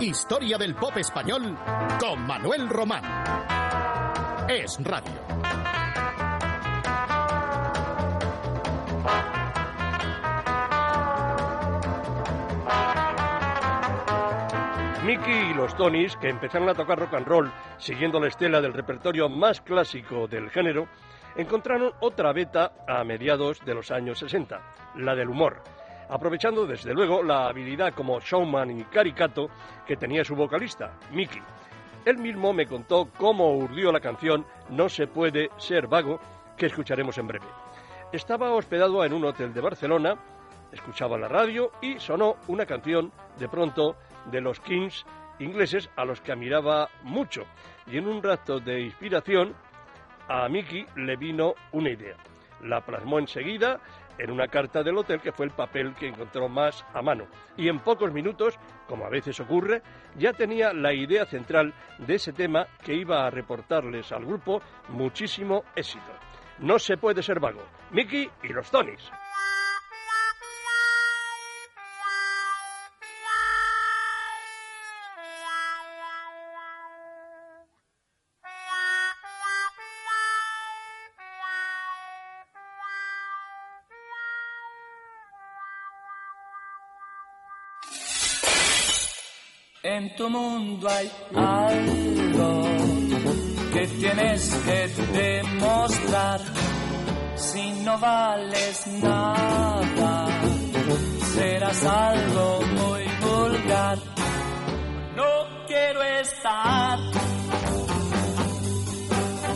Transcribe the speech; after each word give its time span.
Historia 0.00 0.56
del 0.56 0.76
pop 0.76 0.96
español 0.96 1.58
con 1.98 2.24
Manuel 2.24 2.68
Román. 2.68 3.02
Es 4.48 4.78
radio. 4.84 5.10
Mickey 15.04 15.50
y 15.50 15.54
los 15.54 15.76
Tonys, 15.76 16.16
que 16.16 16.28
empezaron 16.28 16.68
a 16.68 16.74
tocar 16.74 17.00
rock 17.00 17.14
and 17.14 17.26
roll 17.26 17.52
siguiendo 17.78 18.20
la 18.20 18.28
estela 18.28 18.60
del 18.60 18.74
repertorio 18.74 19.28
más 19.28 19.60
clásico 19.60 20.28
del 20.28 20.48
género, 20.50 20.86
encontraron 21.36 21.92
otra 22.00 22.32
beta 22.32 22.72
a 22.86 23.02
mediados 23.02 23.64
de 23.64 23.74
los 23.74 23.90
años 23.90 24.20
60, 24.20 24.60
la 24.94 25.16
del 25.16 25.28
humor, 25.28 25.62
aprovechando 26.08 26.66
desde 26.66 26.94
luego 26.94 27.22
la 27.22 27.48
habilidad 27.48 27.92
como 27.94 28.20
showman 28.20 28.78
y 28.78 28.84
caricato 28.84 29.48
que 29.86 29.96
tenía 29.96 30.24
su 30.24 30.34
vocalista, 30.34 30.98
Mickey. 31.12 31.42
Él 32.04 32.18
mismo 32.18 32.52
me 32.52 32.66
contó 32.66 33.08
cómo 33.16 33.56
urdió 33.56 33.92
la 33.92 34.00
canción 34.00 34.46
No 34.70 34.88
se 34.88 35.06
puede 35.06 35.50
ser 35.58 35.86
vago, 35.86 36.20
que 36.56 36.66
escucharemos 36.66 37.18
en 37.18 37.26
breve. 37.26 37.46
Estaba 38.12 38.52
hospedado 38.52 39.04
en 39.04 39.12
un 39.12 39.24
hotel 39.24 39.52
de 39.52 39.60
Barcelona, 39.60 40.16
escuchaba 40.72 41.18
la 41.18 41.28
radio 41.28 41.72
y 41.80 41.98
sonó 41.98 42.36
una 42.48 42.66
canción 42.66 43.12
de 43.38 43.48
pronto 43.48 43.96
de 44.30 44.40
los 44.40 44.60
Kings 44.60 45.04
ingleses 45.38 45.88
a 45.96 46.04
los 46.04 46.20
que 46.20 46.32
admiraba 46.32 46.88
mucho. 47.02 47.44
Y 47.86 47.98
en 47.98 48.08
un 48.08 48.22
rato 48.22 48.58
de 48.58 48.80
inspiración, 48.80 49.54
a 50.28 50.48
Mickey 50.48 50.86
le 50.96 51.16
vino 51.16 51.54
una 51.72 51.90
idea. 51.90 52.16
La 52.62 52.84
plasmó 52.84 53.18
enseguida 53.18 53.80
en 54.18 54.30
una 54.30 54.48
carta 54.48 54.82
del 54.82 54.98
hotel 54.98 55.20
que 55.20 55.32
fue 55.32 55.46
el 55.46 55.52
papel 55.52 55.94
que 55.94 56.08
encontró 56.08 56.48
más 56.48 56.84
a 56.92 57.02
mano. 57.02 57.26
Y 57.56 57.68
en 57.68 57.80
pocos 57.80 58.12
minutos, 58.12 58.58
como 58.86 59.06
a 59.06 59.10
veces 59.10 59.38
ocurre, 59.40 59.82
ya 60.16 60.32
tenía 60.32 60.72
la 60.72 60.92
idea 60.92 61.24
central 61.24 61.72
de 61.98 62.14
ese 62.14 62.32
tema 62.32 62.66
que 62.82 62.94
iba 62.94 63.26
a 63.26 63.30
reportarles 63.30 64.10
al 64.12 64.24
grupo 64.24 64.60
muchísimo 64.88 65.64
éxito. 65.74 66.12
No 66.58 66.78
se 66.78 66.96
puede 66.96 67.22
ser 67.22 67.38
vago. 67.38 67.62
Mickey 67.92 68.28
y 68.42 68.48
los 68.48 68.70
Tonys. 68.70 69.10
Tu 90.18 90.28
mundo 90.28 90.88
hay 90.88 91.08
algo 91.32 92.62
que 93.72 93.86
tienes 93.86 94.52
que 94.66 94.88
demostrar. 95.12 96.40
Si 97.36 97.70
no 97.84 97.96
vales 98.00 98.86
nada, 99.00 100.26
serás 101.34 101.84
algo 101.84 102.60
muy 102.78 103.04
vulgar. 103.26 103.98
No 105.14 105.30
quiero 105.68 106.02
estar 106.02 106.98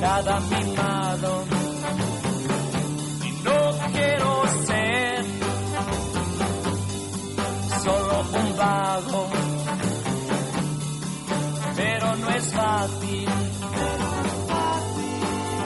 nada 0.00 0.40
mimado. 0.52 1.44
Y 3.26 3.30
no 3.46 3.60
quiero 3.92 4.42
ser 4.68 5.24
solo 7.82 8.24
un 8.40 8.56
vago 8.56 9.41
no 12.16 12.28
es 12.30 12.52
fácil, 12.52 13.28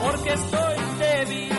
porque 0.03 0.33
estoy 0.33 0.77
débil 0.99 1.53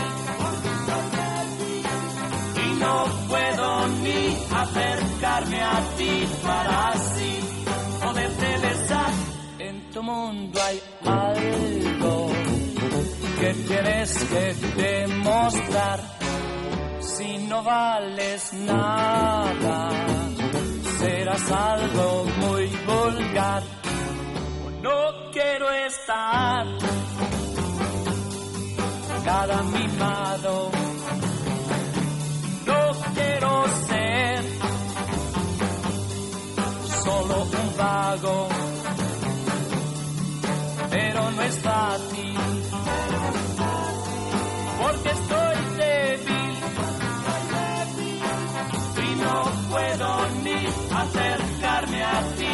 y 2.56 2.80
no 2.80 3.06
puedo 3.28 3.88
ni 4.03 4.38
acercarme 4.56 5.62
a 5.62 5.81
ti 5.98 6.28
para 6.44 6.90
así 6.90 7.40
poderte 8.03 8.58
besar. 8.68 9.12
En 9.59 9.90
tu 9.92 10.03
mundo 10.03 10.59
hay 10.62 10.81
algo 11.06 12.30
que 13.40 13.54
tienes 13.54 14.24
que 14.24 14.54
demostrar. 14.84 16.00
Si 17.02 17.38
no 17.40 17.64
vales 17.64 18.54
nada, 18.54 19.90
serás 21.00 21.52
algo 21.52 22.25
muy 22.40 22.68
vulgar 22.86 23.64
no 24.82 25.32
quiero 25.32 25.72
estar 25.72 26.66
nada 29.28 29.62
mimado. 29.64 30.72
No 32.66 32.82
quiero 33.14 33.52
ser 33.88 34.40
solo 37.04 37.36
un 37.44 37.78
vago, 37.78 38.48
pero 40.90 41.32
no 41.32 41.42
es 41.42 41.60
fácil, 41.60 42.38
porque 44.82 45.10
estoy 45.20 45.58
débil 45.84 46.54
y 49.08 49.10
no 49.24 49.38
puedo 49.72 50.10
ni 50.44 50.60
acercarme 51.04 52.04
a 52.04 52.22
ti. 52.38 52.54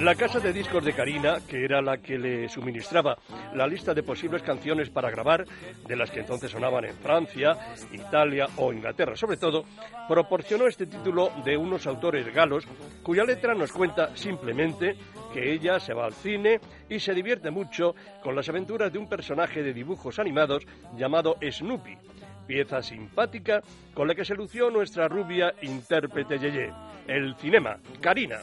La 0.00 0.14
casa 0.14 0.40
de 0.40 0.54
discos 0.54 0.82
de 0.82 0.94
Karina, 0.94 1.40
que 1.46 1.62
era 1.62 1.82
la 1.82 1.98
que 1.98 2.18
le 2.18 2.48
suministraba 2.48 3.18
la 3.54 3.66
lista 3.66 3.92
de 3.92 4.02
posibles 4.02 4.42
canciones 4.42 4.88
para 4.88 5.10
grabar, 5.10 5.44
de 5.86 5.94
las 5.94 6.10
que 6.10 6.20
entonces 6.20 6.50
sonaban 6.50 6.86
en 6.86 6.96
Francia, 6.96 7.52
Italia 7.92 8.46
o 8.56 8.72
Inglaterra 8.72 9.14
sobre 9.14 9.36
todo, 9.36 9.64
proporcionó 10.08 10.66
este 10.66 10.86
título 10.86 11.30
de 11.44 11.54
unos 11.54 11.86
autores 11.86 12.32
galos 12.32 12.66
cuya 13.02 13.24
letra 13.24 13.54
nos 13.54 13.72
cuenta 13.72 14.16
simplemente 14.16 14.96
que 15.34 15.52
ella 15.52 15.78
se 15.78 15.92
va 15.92 16.06
al 16.06 16.14
cine 16.14 16.60
y 16.88 16.98
se 16.98 17.12
divierte 17.12 17.50
mucho 17.50 17.94
con 18.22 18.34
las 18.34 18.48
aventuras 18.48 18.90
de 18.90 18.98
un 18.98 19.06
personaje 19.06 19.62
de 19.62 19.74
dibujos 19.74 20.18
animados 20.18 20.66
llamado 20.96 21.36
Snoopy, 21.42 21.98
pieza 22.46 22.80
simpática 22.80 23.60
con 23.92 24.08
la 24.08 24.14
que 24.14 24.24
se 24.24 24.34
lució 24.34 24.70
nuestra 24.70 25.08
rubia 25.08 25.52
intérprete 25.60 26.38
Yeye. 26.38 26.72
El 27.06 27.34
cinema, 27.36 27.76
Karina. 28.00 28.38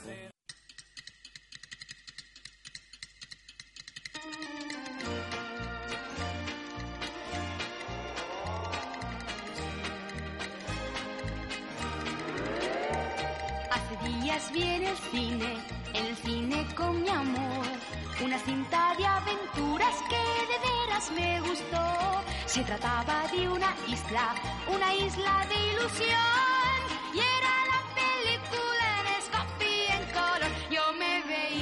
Una 23.68 23.76
isla, 23.88 24.36
una 24.68 24.94
isla 24.96 25.46
de 25.50 25.56
ilusión. 25.72 26.82
Y 27.14 27.20
era 27.20 27.54
la 27.74 27.82
película 28.00 28.88
en 29.02 29.08
Scope 29.26 29.66
y 29.66 29.70
en 29.92 30.04
color. 30.12 30.52
Yo 30.70 30.84
me 30.94 31.14
veía 31.24 31.58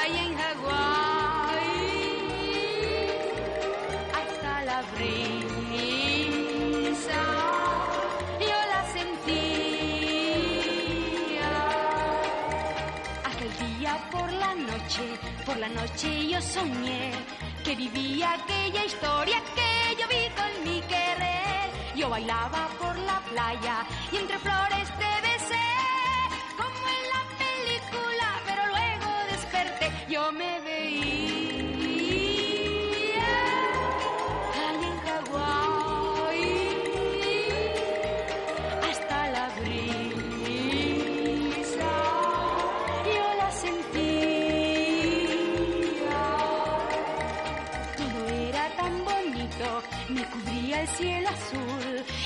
ahí 0.00 0.16
en 0.26 0.32
Hawái. 0.38 1.78
Hasta 4.18 4.52
la 4.64 4.78
brisa 4.94 6.02
yo 8.40 8.58
la 8.72 8.82
sentía. 8.92 10.28
Aquel 13.24 13.52
día 13.78 13.92
por 14.12 14.28
la 14.32 14.52
noche, 14.54 15.04
por 15.44 15.56
la 15.56 15.68
noche 15.68 16.08
yo 16.28 16.40
soñé 16.40 17.12
que 17.78 17.88
vivía 17.88 18.32
aquella 18.32 18.84
historia 18.84 19.40
que 19.54 19.96
yo 20.00 20.08
vi 20.08 20.28
con 20.34 20.64
mi 20.64 20.80
querer. 20.82 21.70
Yo 21.94 22.10
bailaba 22.10 22.68
por 22.78 22.96
la 22.98 23.20
playa 23.30 23.86
y 24.10 24.16
entre 24.16 24.38
flores 24.38 24.87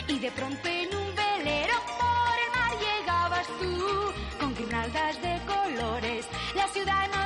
y 0.08 0.18
de 0.18 0.30
pronto 0.32 0.68
en 0.68 0.94
un 0.96 1.14
velero 1.14 1.74
por 1.98 2.34
el 2.42 2.50
mar 2.58 2.72
llegué 2.72 2.98
estabas 3.00 3.46
tú, 3.60 4.12
con 4.40 4.54
guirnaldas 4.54 5.22
de 5.22 5.40
colores. 5.46 6.26
La 6.56 6.66
ciudad 6.68 7.08
nos 7.08 7.21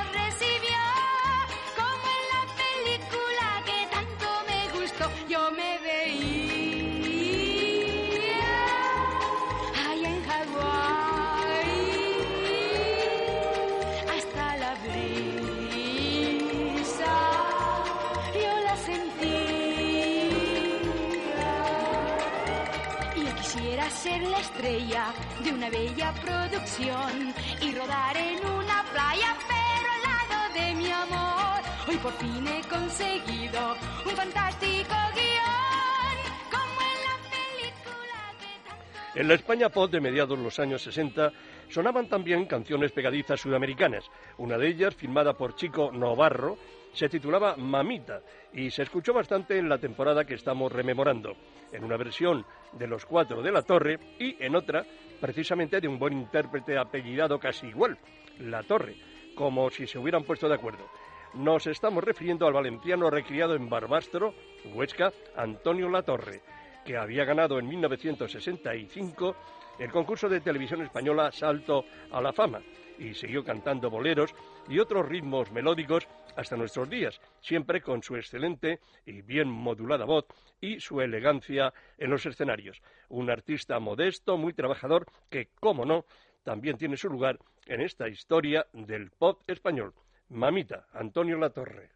bella 25.69 26.13
producción 26.21 27.33
y 27.61 27.75
rodar 27.75 28.17
en 28.17 28.45
una 28.45 28.83
playa 28.91 29.35
pero 29.47 29.91
al 29.93 30.01
lado 30.03 30.53
de 30.53 30.75
mi 30.75 30.91
amor 30.91 31.61
hoy 31.87 31.97
por 31.97 32.13
fin 32.13 32.47
he 32.47 32.61
conseguido 32.67 33.75
un 34.05 34.11
fantástico 34.11 34.95
guion 35.13 36.17
como 36.51 36.81
en 36.81 36.99
la 37.07 37.17
película 37.31 38.17
que 38.39 38.69
tanto 38.69 39.19
En 39.19 39.27
la 39.27 39.33
España 39.33 39.69
pop 39.69 39.91
de 39.91 39.99
mediados 39.99 40.37
de 40.37 40.43
los 40.43 40.59
años 40.59 40.81
60 40.83 41.31
sonaban 41.69 42.07
también 42.07 42.45
canciones 42.45 42.91
pegadizas 42.93 43.41
sudamericanas. 43.41 44.05
Una 44.37 44.57
de 44.57 44.69
ellas, 44.69 44.95
firmada 44.95 45.33
por 45.33 45.55
Chico 45.55 45.91
Novarro, 45.91 46.57
se 46.93 47.09
titulaba 47.09 47.55
Mamita 47.57 48.21
y 48.53 48.71
se 48.71 48.83
escuchó 48.83 49.13
bastante 49.13 49.57
en 49.57 49.69
la 49.69 49.77
temporada 49.77 50.25
que 50.25 50.33
estamos 50.33 50.71
rememorando, 50.71 51.35
en 51.71 51.83
una 51.83 51.97
versión 51.97 52.45
de 52.73 52.87
Los 52.87 53.05
Cuatro 53.05 53.41
de 53.41 53.51
la 53.51 53.61
Torre 53.61 53.99
y 54.17 54.35
en 54.43 54.55
otra, 54.55 54.85
precisamente 55.19 55.81
de 55.81 55.87
un 55.87 55.99
buen 55.99 56.13
intérprete 56.13 56.77
apellidado 56.77 57.39
casi 57.39 57.67
igual, 57.67 57.97
La 58.39 58.63
Torre, 58.63 58.95
como 59.35 59.69
si 59.69 59.87
se 59.87 59.99
hubieran 59.99 60.23
puesto 60.23 60.47
de 60.47 60.55
acuerdo. 60.55 60.85
Nos 61.33 61.67
estamos 61.67 62.03
refiriendo 62.03 62.47
al 62.47 62.53
valenciano 62.53 63.09
recriado 63.09 63.55
en 63.55 63.69
Barbastro, 63.69 64.33
Huesca, 64.73 65.11
Antonio 65.35 65.89
Latorre, 65.89 66.41
que 66.85 66.97
había 66.97 67.25
ganado 67.25 67.59
en 67.59 67.67
1965 67.67 69.35
el 69.79 69.91
concurso 69.91 70.29
de 70.29 70.41
televisión 70.41 70.81
española 70.81 71.31
Salto 71.31 71.85
a 72.11 72.21
la 72.21 72.33
Fama 72.33 72.61
y 72.97 73.13
siguió 73.13 73.43
cantando 73.43 73.89
boleros 73.89 74.33
y 74.67 74.79
otros 74.79 75.07
ritmos 75.07 75.51
melódicos 75.51 76.07
hasta 76.37 76.55
nuestros 76.55 76.89
días, 76.89 77.19
siempre 77.41 77.81
con 77.81 78.01
su 78.03 78.15
excelente 78.15 78.79
y 79.05 79.21
bien 79.23 79.49
modulada 79.49 80.05
voz 80.05 80.25
y 80.61 80.79
su 80.79 81.01
elegancia 81.01 81.73
en 81.97 82.11
los 82.11 82.25
escenarios. 82.25 82.81
Un 83.09 83.29
artista 83.29 83.79
modesto, 83.79 84.37
muy 84.37 84.53
trabajador, 84.53 85.07
que, 85.29 85.49
como 85.59 85.83
no, 85.83 86.05
también 86.43 86.77
tiene 86.77 86.95
su 86.95 87.09
lugar 87.09 87.39
en 87.65 87.81
esta 87.81 88.07
historia 88.07 88.67
del 88.71 89.09
pop 89.09 89.41
español. 89.47 89.93
Mamita, 90.29 90.87
Antonio 90.93 91.37
Latorre. 91.37 91.89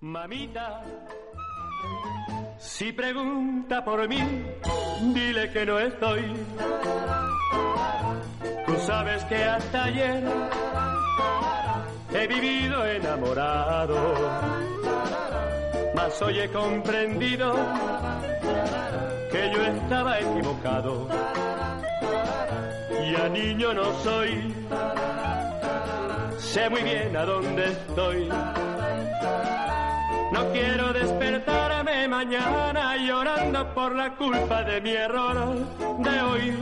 Mamita, 0.00 0.84
si 2.78 2.92
pregunta 2.92 3.82
por 3.82 4.06
mí, 4.06 4.22
dile 5.14 5.50
que 5.50 5.64
no 5.64 5.78
estoy. 5.78 6.22
Tú 8.66 8.74
sabes 8.86 9.24
que 9.24 9.42
hasta 9.42 9.84
ayer 9.84 10.22
he 12.12 12.26
vivido 12.26 12.86
enamorado, 12.86 13.96
mas 15.94 16.20
hoy 16.20 16.38
he 16.38 16.48
comprendido 16.50 17.54
que 19.32 19.52
yo 19.54 19.62
estaba 19.62 20.20
equivocado. 20.20 21.08
Ya 23.10 23.28
niño 23.30 23.72
no 23.72 23.84
soy, 24.00 24.54
sé 26.36 26.68
muy 26.68 26.82
bien 26.82 27.16
a 27.16 27.24
dónde 27.24 27.64
estoy. 27.72 28.28
No 30.32 30.52
quiero 30.52 30.92
mañana 32.08 32.96
llorando 32.96 33.74
por 33.74 33.94
la 33.94 34.14
culpa 34.16 34.62
de 34.62 34.80
mi 34.80 34.90
error 34.90 35.36
de 35.98 36.20
hoy. 36.22 36.52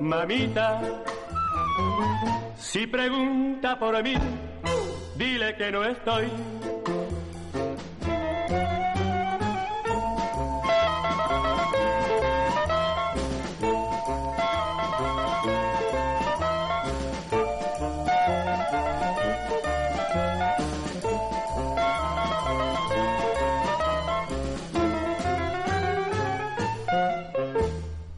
Mamita, 0.00 0.80
si 2.56 2.86
pregunta 2.86 3.78
por 3.78 4.02
mí, 4.02 4.14
dile 5.16 5.54
que 5.56 5.70
no 5.70 5.84
estoy. 5.84 6.30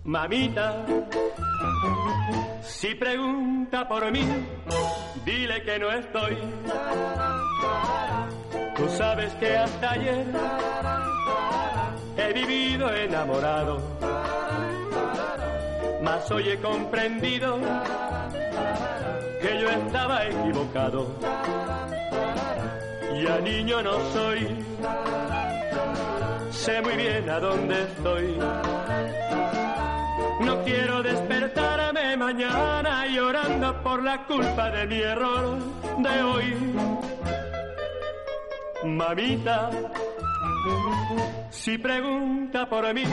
Mamita, 0.07 0.87
si 2.63 2.95
pregunta 2.95 3.89
por 3.89 4.09
mí, 4.13 4.25
dile 5.25 5.63
que 5.65 5.81
no 5.81 5.91
estoy. 5.91 6.37
Tú 8.77 8.89
sabes 8.91 9.35
que 9.35 9.57
hasta 9.57 9.91
ayer 9.91 10.27
he 12.19 12.33
vivido 12.33 12.95
enamorado, 12.95 13.83
mas 16.03 16.31
hoy 16.31 16.51
he 16.51 16.61
comprendido 16.61 17.59
que 19.43 19.61
yo 19.61 19.69
estaba 19.69 20.25
equivocado. 20.25 21.09
Ya 23.25 23.41
niño 23.41 23.83
no 23.83 23.99
soy, 24.13 24.65
sé 26.53 26.81
muy 26.81 26.95
bien 26.95 27.29
a 27.29 27.41
dónde 27.41 27.83
estoy. 27.83 28.39
No 30.41 30.63
quiero 30.65 31.03
despertarme 31.03 32.17
mañana 32.17 33.07
llorando 33.07 33.83
por 33.83 34.03
la 34.03 34.25
culpa 34.27 34.71
de 34.71 34.87
mi 34.87 35.01
error 35.01 35.59
de 35.99 36.23
hoy. 36.23 36.55
Mamita, 38.85 39.71
si 41.51 41.79
pregunta 41.79 42.69
por 42.69 42.93
mí, 42.95 43.05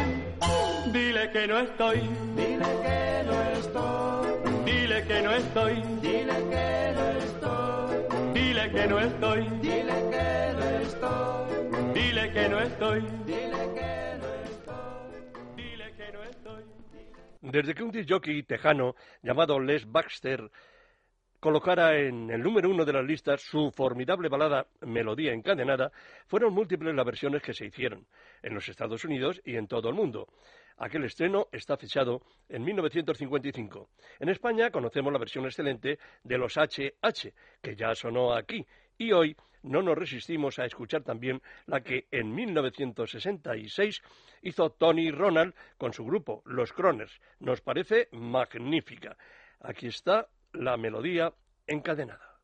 dile 0.92 1.32
que 1.32 1.48
no 1.48 1.60
estoy. 1.60 2.02
Dile 2.36 2.66
que 2.84 3.24
no 3.26 3.42
estoy. 3.54 4.64
Dile 4.66 5.04
que 5.08 5.22
no 5.22 5.32
estoy. 5.32 5.82
Dile 6.02 6.34
que 6.46 6.94
no 6.96 7.10
estoy. 7.10 8.34
Dile 8.34 8.72
que 8.72 8.88
no 8.88 9.00
estoy. 9.00 9.50
Dile 9.62 10.00
que 10.12 10.54
no 10.58 10.70
estoy. 10.82 11.94
Dile 11.94 12.32
que 12.34 12.50
no 12.50 12.60
estoy. 12.60 13.02
Dile 13.26 13.74
que 13.76 14.13
Desde 17.44 17.76
que 17.76 17.84
un 17.84 17.92
disc 17.92 18.10
jockey 18.10 18.44
tejano 18.44 18.96
llamado 19.22 19.60
Les 19.60 19.86
Baxter 19.86 20.50
colocara 21.42 22.00
en 22.00 22.30
el 22.30 22.42
número 22.42 22.70
uno 22.70 22.86
de 22.86 22.94
las 22.94 23.04
listas 23.04 23.42
su 23.42 23.70
formidable 23.70 24.30
balada 24.30 24.66
Melodía 24.80 25.34
Encadenada, 25.34 25.92
fueron 26.26 26.54
múltiples 26.54 26.96
las 26.96 27.06
versiones 27.06 27.42
que 27.42 27.54
se 27.54 27.66
hicieron 27.66 28.08
en 28.42 28.54
los 28.54 28.70
Estados 28.70 29.04
Unidos 29.04 29.42
y 29.44 29.58
en 29.58 29.68
todo 29.68 29.90
el 29.90 29.96
mundo. 29.96 30.30
Aquel 30.78 31.04
estreno 31.04 31.48
está 31.52 31.76
fechado 31.76 32.22
en 32.48 32.64
1955. 32.64 33.90
En 34.22 34.30
España 34.30 34.72
conocemos 34.72 35.12
la 35.12 35.20
versión 35.20 35.44
excelente 35.44 36.00
de 36.24 36.38
los 36.38 36.56
HH, 36.56 37.34
que 37.62 37.76
ya 37.76 37.94
sonó 37.94 38.34
aquí, 38.34 38.66
y 38.98 39.12
hoy 39.12 39.36
no 39.64 39.82
nos 39.82 39.98
resistimos 39.98 40.60
a 40.60 40.66
escuchar 40.66 41.04
también 41.04 41.42
la 41.66 41.82
que 41.82 42.08
en 42.12 42.34
1966 42.34 44.02
hizo 44.42 44.70
Tony 44.72 45.12
Ronald 45.12 45.54
con 45.78 45.94
su 45.94 46.06
grupo, 46.06 46.42
Los 46.46 46.74
Croners. 46.74 47.20
Nos 47.40 47.62
parece 47.62 48.10
magnífica. 48.12 49.18
Aquí 49.62 49.88
está 49.88 50.28
la 50.54 50.78
melodía 50.78 51.34
encadenada. 51.68 52.38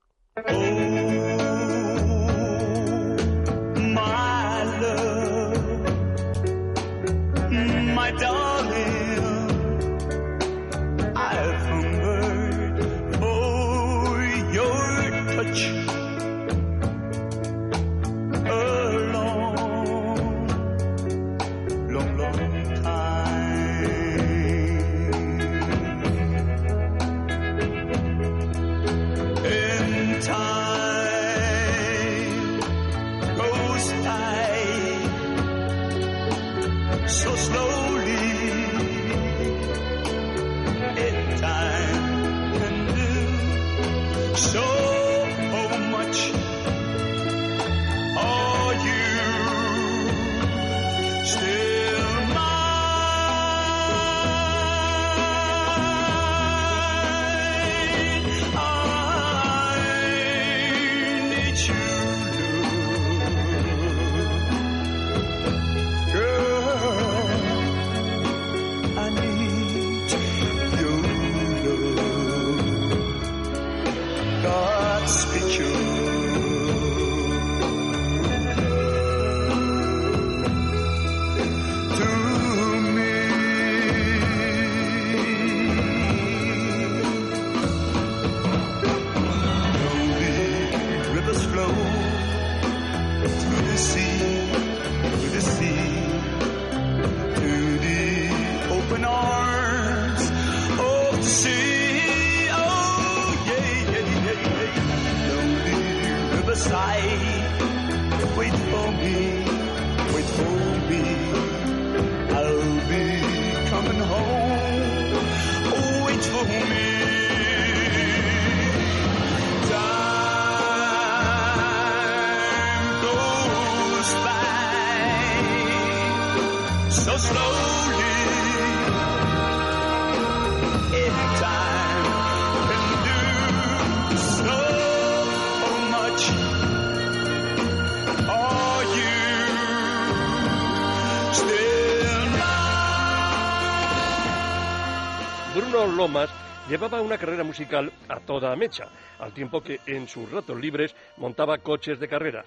Lomas 145.87 146.29
llevaba 146.67 147.01
una 147.01 147.17
carrera 147.17 147.43
musical 147.43 147.91
a 148.09 148.19
toda 148.19 148.55
mecha, 148.55 148.89
al 149.17 149.33
tiempo 149.33 149.61
que 149.61 149.79
en 149.85 150.07
sus 150.07 150.29
ratos 150.29 150.59
libres 150.59 150.93
montaba 151.17 151.57
coches 151.59 151.99
de 151.99 152.07
carreras. 152.07 152.45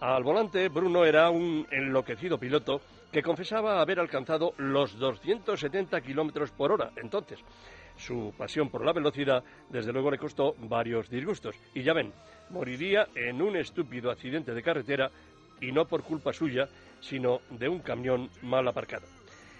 Al 0.00 0.22
volante, 0.24 0.68
Bruno 0.68 1.04
era 1.04 1.28
un 1.28 1.66
enloquecido 1.70 2.38
piloto 2.38 2.80
que 3.12 3.22
confesaba 3.22 3.80
haber 3.80 4.00
alcanzado 4.00 4.54
los 4.56 4.98
270 4.98 6.00
kilómetros 6.00 6.50
por 6.50 6.72
hora 6.72 6.92
entonces. 6.96 7.40
Su 7.98 8.32
pasión 8.38 8.70
por 8.70 8.84
la 8.86 8.94
velocidad, 8.94 9.44
desde 9.68 9.92
luego, 9.92 10.10
le 10.10 10.18
costó 10.18 10.54
varios 10.58 11.10
disgustos. 11.10 11.54
Y 11.74 11.82
ya 11.82 11.92
ven, 11.92 12.10
moriría 12.50 13.08
en 13.14 13.42
un 13.42 13.56
estúpido 13.56 14.10
accidente 14.10 14.54
de 14.54 14.62
carretera 14.62 15.10
y 15.60 15.72
no 15.72 15.84
por 15.84 16.02
culpa 16.02 16.32
suya, 16.32 16.68
sino 17.00 17.42
de 17.50 17.68
un 17.68 17.80
camión 17.80 18.30
mal 18.40 18.66
aparcado. 18.66 19.06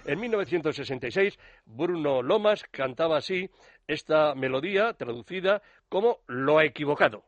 En 0.04 0.20
1966, 0.20 1.38
Bruno 1.64 2.22
Lomas 2.22 2.64
cantaba 2.70 3.18
así 3.18 3.50
esta 3.86 4.34
melodía 4.34 4.94
traducida 4.94 5.62
como 5.88 6.18
Lo 6.26 6.60
equivocado. 6.60 7.24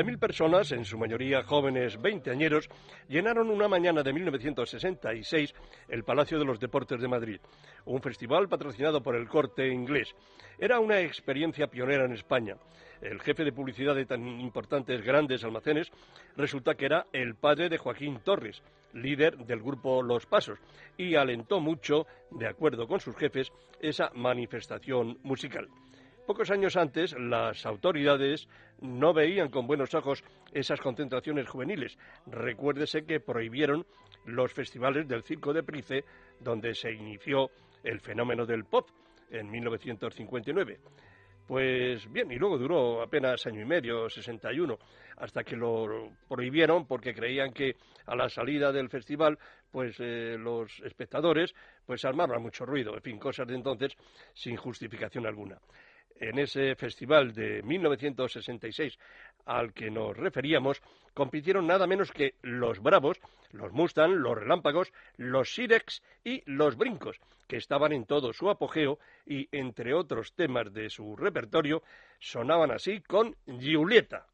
15.000 0.00 0.18
personas, 0.18 0.72
en 0.72 0.86
su 0.86 0.96
mayoría 0.96 1.42
jóvenes 1.42 2.00
veinteañeros, 2.00 2.70
llenaron 3.06 3.50
una 3.50 3.68
mañana 3.68 4.02
de 4.02 4.14
1966 4.14 5.52
el 5.90 6.04
Palacio 6.04 6.38
de 6.38 6.46
los 6.46 6.58
Deportes 6.58 7.02
de 7.02 7.08
Madrid, 7.08 7.38
un 7.84 8.00
festival 8.00 8.48
patrocinado 8.48 9.02
por 9.02 9.14
el 9.14 9.28
corte 9.28 9.68
inglés. 9.68 10.14
Era 10.58 10.80
una 10.80 11.00
experiencia 11.00 11.66
pionera 11.66 12.06
en 12.06 12.12
España. 12.12 12.56
El 13.02 13.20
jefe 13.20 13.44
de 13.44 13.52
publicidad 13.52 13.94
de 13.94 14.06
tan 14.06 14.26
importantes 14.26 15.02
grandes 15.02 15.44
almacenes 15.44 15.90
resulta 16.34 16.76
que 16.76 16.86
era 16.86 17.06
el 17.12 17.34
padre 17.34 17.68
de 17.68 17.76
Joaquín 17.76 18.20
Torres, 18.24 18.62
líder 18.94 19.36
del 19.36 19.60
grupo 19.60 20.02
Los 20.02 20.24
Pasos, 20.24 20.58
y 20.96 21.14
alentó 21.14 21.60
mucho, 21.60 22.06
de 22.30 22.46
acuerdo 22.46 22.88
con 22.88 23.00
sus 23.00 23.16
jefes, 23.16 23.52
esa 23.80 24.10
manifestación 24.14 25.18
musical. 25.24 25.68
Pocos 26.30 26.52
años 26.52 26.76
antes, 26.76 27.12
las 27.18 27.66
autoridades 27.66 28.46
no 28.80 29.12
veían 29.12 29.50
con 29.50 29.66
buenos 29.66 29.92
ojos 29.94 30.22
esas 30.52 30.80
concentraciones 30.80 31.48
juveniles. 31.48 31.98
Recuérdese 32.26 33.04
que 33.04 33.18
prohibieron 33.18 33.84
los 34.26 34.52
festivales 34.52 35.08
del 35.08 35.24
Circo 35.24 35.52
de 35.52 35.64
Price, 35.64 36.04
donde 36.38 36.72
se 36.76 36.92
inició 36.92 37.50
el 37.82 37.98
fenómeno 37.98 38.46
del 38.46 38.64
pop 38.64 38.88
en 39.28 39.50
1959. 39.50 40.78
Pues 41.48 42.08
bien, 42.12 42.30
y 42.30 42.36
luego 42.36 42.58
duró 42.58 43.02
apenas 43.02 43.44
año 43.48 43.62
y 43.62 43.64
medio, 43.64 44.08
61, 44.08 44.78
hasta 45.16 45.42
que 45.42 45.56
lo 45.56 46.12
prohibieron 46.28 46.86
porque 46.86 47.12
creían 47.12 47.52
que 47.52 47.74
a 48.06 48.14
la 48.14 48.28
salida 48.28 48.70
del 48.70 48.88
festival, 48.88 49.36
pues 49.72 49.96
eh, 49.98 50.36
los 50.38 50.78
espectadores, 50.84 51.52
pues 51.84 52.04
armaban 52.04 52.40
mucho 52.40 52.64
ruido, 52.64 52.94
en 52.94 53.02
fin, 53.02 53.18
cosas 53.18 53.48
de 53.48 53.56
entonces 53.56 53.96
sin 54.32 54.54
justificación 54.54 55.26
alguna 55.26 55.58
en 56.20 56.38
ese 56.38 56.76
festival 56.76 57.32
de 57.32 57.62
1966 57.62 58.98
al 59.46 59.72
que 59.72 59.90
nos 59.90 60.16
referíamos, 60.16 60.80
compitieron 61.14 61.66
nada 61.66 61.86
menos 61.86 62.12
que 62.12 62.34
los 62.42 62.80
Bravos, 62.80 63.18
los 63.52 63.72
Mustang, 63.72 64.12
los 64.12 64.36
Relámpagos, 64.38 64.92
los 65.16 65.52
Sirex 65.54 66.02
y 66.22 66.42
los 66.46 66.76
Brincos, 66.76 67.18
que 67.48 67.56
estaban 67.56 67.92
en 67.92 68.04
todo 68.04 68.32
su 68.32 68.48
apogeo 68.48 68.98
y, 69.26 69.48
entre 69.50 69.94
otros 69.94 70.34
temas 70.34 70.72
de 70.72 70.90
su 70.90 71.16
repertorio, 71.16 71.82
sonaban 72.20 72.70
así 72.70 73.00
con 73.00 73.34
Giulietta. 73.46 74.26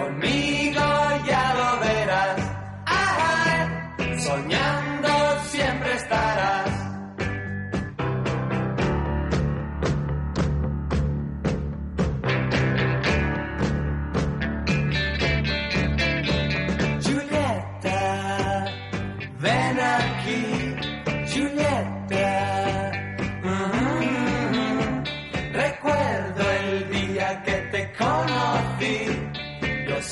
Conmigo 0.00 0.36
ya 0.36 0.39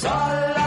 yo 0.02 0.57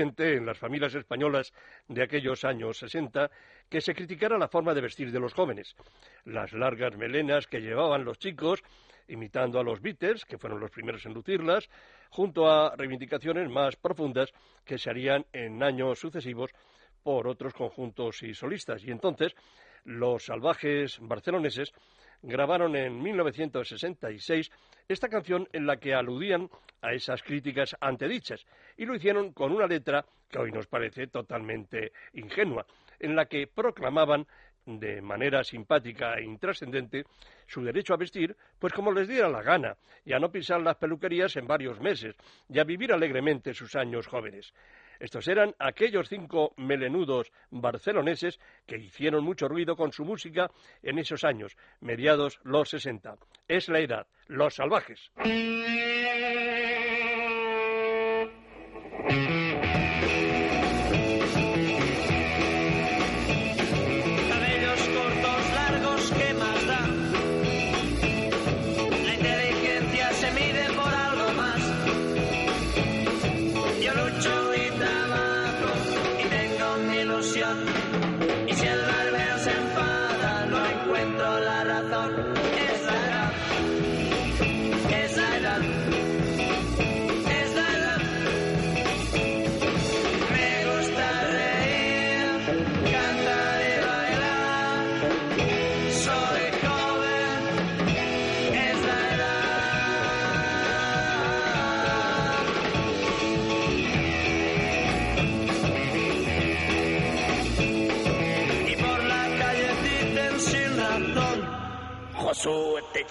en 0.00 0.46
las 0.46 0.58
familias 0.58 0.94
españolas 0.94 1.52
de 1.88 2.02
aquellos 2.02 2.44
años 2.44 2.78
60 2.78 3.30
que 3.68 3.80
se 3.80 3.94
criticara 3.94 4.38
la 4.38 4.48
forma 4.48 4.74
de 4.74 4.80
vestir 4.80 5.10
de 5.10 5.20
los 5.20 5.34
jóvenes. 5.34 5.74
Las 6.24 6.52
largas 6.52 6.96
melenas 6.96 7.46
que 7.46 7.60
llevaban 7.60 8.04
los 8.04 8.18
chicos, 8.18 8.62
imitando 9.08 9.58
a 9.58 9.64
los 9.64 9.80
Beatles, 9.80 10.24
que 10.24 10.38
fueron 10.38 10.60
los 10.60 10.70
primeros 10.70 11.04
en 11.06 11.14
lucirlas, 11.14 11.68
junto 12.10 12.50
a 12.50 12.74
reivindicaciones 12.76 13.48
más 13.50 13.76
profundas 13.76 14.32
que 14.64 14.78
se 14.78 14.90
harían 14.90 15.24
en 15.32 15.62
años 15.62 15.98
sucesivos 15.98 16.50
por 17.02 17.26
otros 17.28 17.54
conjuntos 17.54 18.22
y 18.22 18.34
solistas. 18.34 18.84
Y 18.84 18.90
entonces 18.90 19.34
los 19.84 20.24
salvajes 20.24 20.98
barceloneses 21.00 21.72
grabaron 22.22 22.76
en 22.76 23.02
1966 23.02 24.50
esta 24.88 25.08
canción 25.08 25.48
en 25.52 25.66
la 25.66 25.78
que 25.78 25.94
aludían 25.94 26.48
a 26.82 26.92
esas 26.92 27.22
críticas 27.22 27.76
antedichas 27.80 28.44
y 28.76 28.84
lo 28.86 28.94
hicieron 28.94 29.32
con 29.32 29.52
una 29.52 29.66
letra 29.66 30.04
que 30.28 30.38
hoy 30.38 30.52
nos 30.52 30.66
parece 30.66 31.06
totalmente 31.06 31.92
ingenua, 32.14 32.66
en 32.98 33.16
la 33.16 33.26
que 33.26 33.46
proclamaban 33.46 34.26
de 34.66 35.00
manera 35.00 35.44
simpática 35.44 36.18
e 36.18 36.24
intrascendente 36.24 37.04
su 37.46 37.62
derecho 37.62 37.94
a 37.94 37.96
vestir, 37.96 38.36
pues 38.58 38.72
como 38.72 38.92
les 38.92 39.06
diera 39.06 39.28
la 39.28 39.42
gana, 39.42 39.76
y 40.04 40.12
a 40.12 40.18
no 40.18 40.30
pisar 40.30 40.60
las 40.60 40.76
peluquerías 40.76 41.36
en 41.36 41.46
varios 41.46 41.80
meses, 41.80 42.16
y 42.48 42.58
a 42.58 42.64
vivir 42.64 42.92
alegremente 42.92 43.54
sus 43.54 43.76
años 43.76 44.08
jóvenes. 44.08 44.52
Estos 45.00 45.28
eran 45.28 45.54
aquellos 45.58 46.08
cinco 46.08 46.52
melenudos 46.56 47.32
barceloneses 47.50 48.38
que 48.66 48.76
hicieron 48.76 49.24
mucho 49.24 49.48
ruido 49.48 49.76
con 49.76 49.92
su 49.92 50.04
música 50.04 50.50
en 50.82 50.98
esos 50.98 51.24
años, 51.24 51.56
mediados 51.80 52.40
los 52.44 52.70
60. 52.70 53.16
Es 53.48 53.68
la 53.68 53.80
edad, 53.80 54.06
los 54.28 54.54
salvajes. 54.54 55.10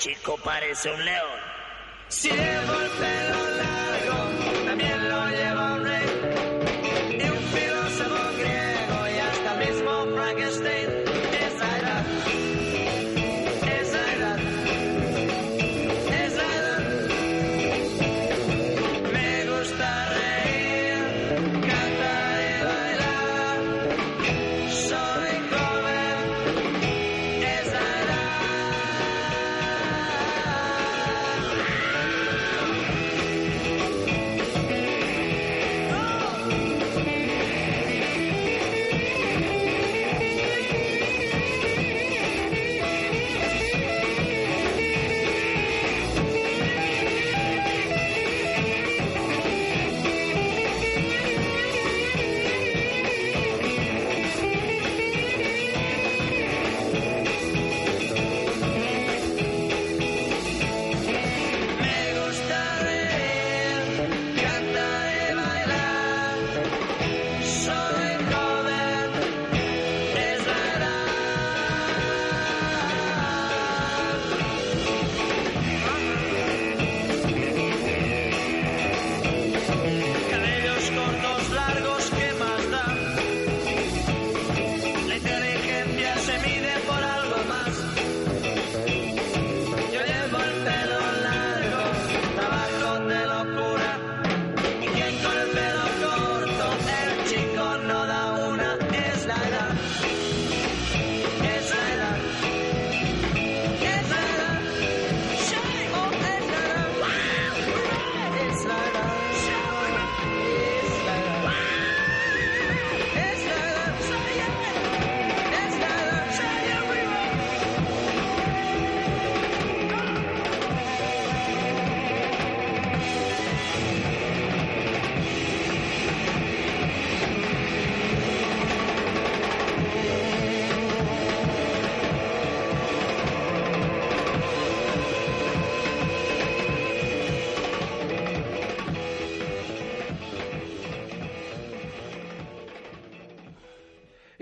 Chico 0.05 0.37
parece 0.43 0.91
un 0.91 1.03
león. 1.03 1.39
Si 2.09 2.29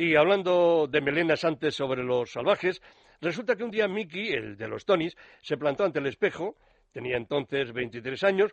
Y 0.04 0.18
hablando 0.18 0.86
de 0.92 1.00
melenas 1.00 1.46
antes 1.46 1.76
sobre 1.76 2.04
los 2.04 2.30
salvajes, 2.30 2.82
resulta 3.22 3.56
que 3.56 3.64
un 3.64 3.72
día 3.72 3.88
Mickey, 3.88 4.34
el 4.34 4.58
de 4.58 4.68
los 4.68 4.84
Tonys, 4.84 5.16
se 5.42 5.56
plantó 5.56 5.86
ante 5.86 6.00
el 6.00 6.08
espejo, 6.08 6.58
tenía 6.92 7.16
entonces 7.16 7.72
23 7.72 8.22
años, 8.26 8.52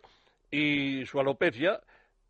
y 0.49 1.05
su 1.05 1.19
alopecia 1.19 1.81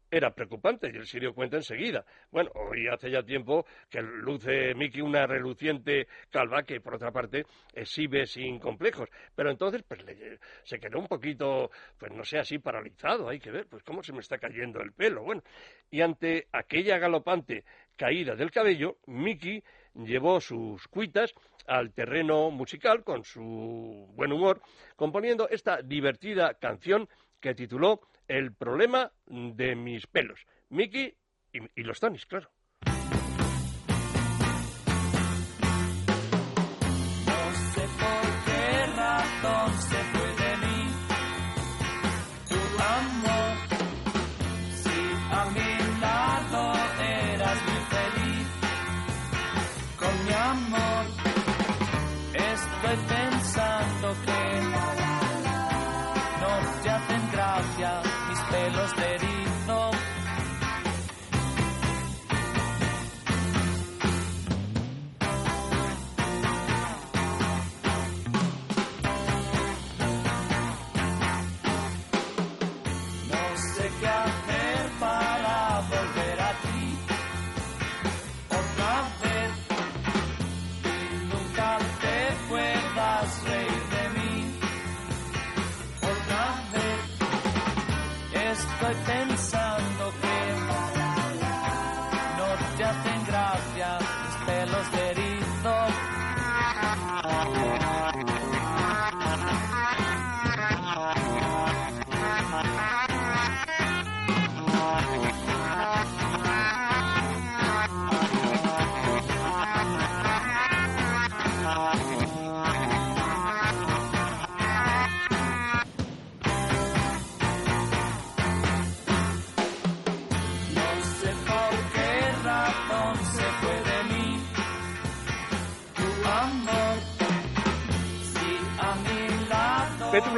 era 0.09 0.33
preocupante 0.33 0.91
y 0.91 0.97
el 0.97 1.05
sirio 1.05 1.35
cuenta 1.35 1.57
enseguida. 1.57 2.03
Bueno, 2.31 2.49
hoy 2.55 2.87
hace 2.87 3.11
ya 3.11 3.21
tiempo 3.23 3.63
que 3.89 4.01
luce 4.01 4.73
Mickey 4.73 5.01
una 5.01 5.25
reluciente 5.27 6.07
calva 6.31 6.63
que, 6.63 6.81
por 6.81 6.95
otra 6.95 7.11
parte, 7.11 7.45
exhibe 7.73 8.25
sin 8.25 8.57
complejos. 8.59 9.07
Pero 9.35 9.51
entonces, 9.51 9.83
pues 9.87 10.03
le- 10.03 10.39
se 10.63 10.79
quedó 10.79 10.97
un 10.99 11.07
poquito, 11.07 11.69
pues 11.97 12.11
no 12.11 12.23
sé, 12.25 12.39
así 12.39 12.57
paralizado. 12.57 13.29
Hay 13.29 13.39
que 13.39 13.51
ver, 13.51 13.67
pues 13.67 13.83
cómo 13.83 14.01
se 14.03 14.11
me 14.13 14.19
está 14.19 14.37
cayendo 14.39 14.81
el 14.81 14.91
pelo. 14.91 15.23
Bueno, 15.23 15.43
y 15.91 16.01
ante 16.01 16.47
aquella 16.51 16.97
galopante 16.97 17.63
caída 18.01 18.35
del 18.35 18.49
cabello, 18.49 18.97
Mickey 19.05 19.63
llevó 19.93 20.41
sus 20.41 20.87
cuitas 20.87 21.35
al 21.67 21.93
terreno 21.93 22.49
musical 22.49 23.03
con 23.03 23.23
su 23.23 24.11
buen 24.15 24.31
humor, 24.31 24.59
componiendo 24.95 25.47
esta 25.49 25.83
divertida 25.83 26.55
canción 26.55 27.07
que 27.39 27.53
tituló 27.53 28.01
El 28.27 28.55
problema 28.55 29.11
de 29.27 29.75
mis 29.75 30.07
pelos. 30.07 30.47
Mickey 30.69 31.15
y, 31.53 31.83
los 31.83 31.99
Tonis, 31.99 32.25
claro. 32.25 32.49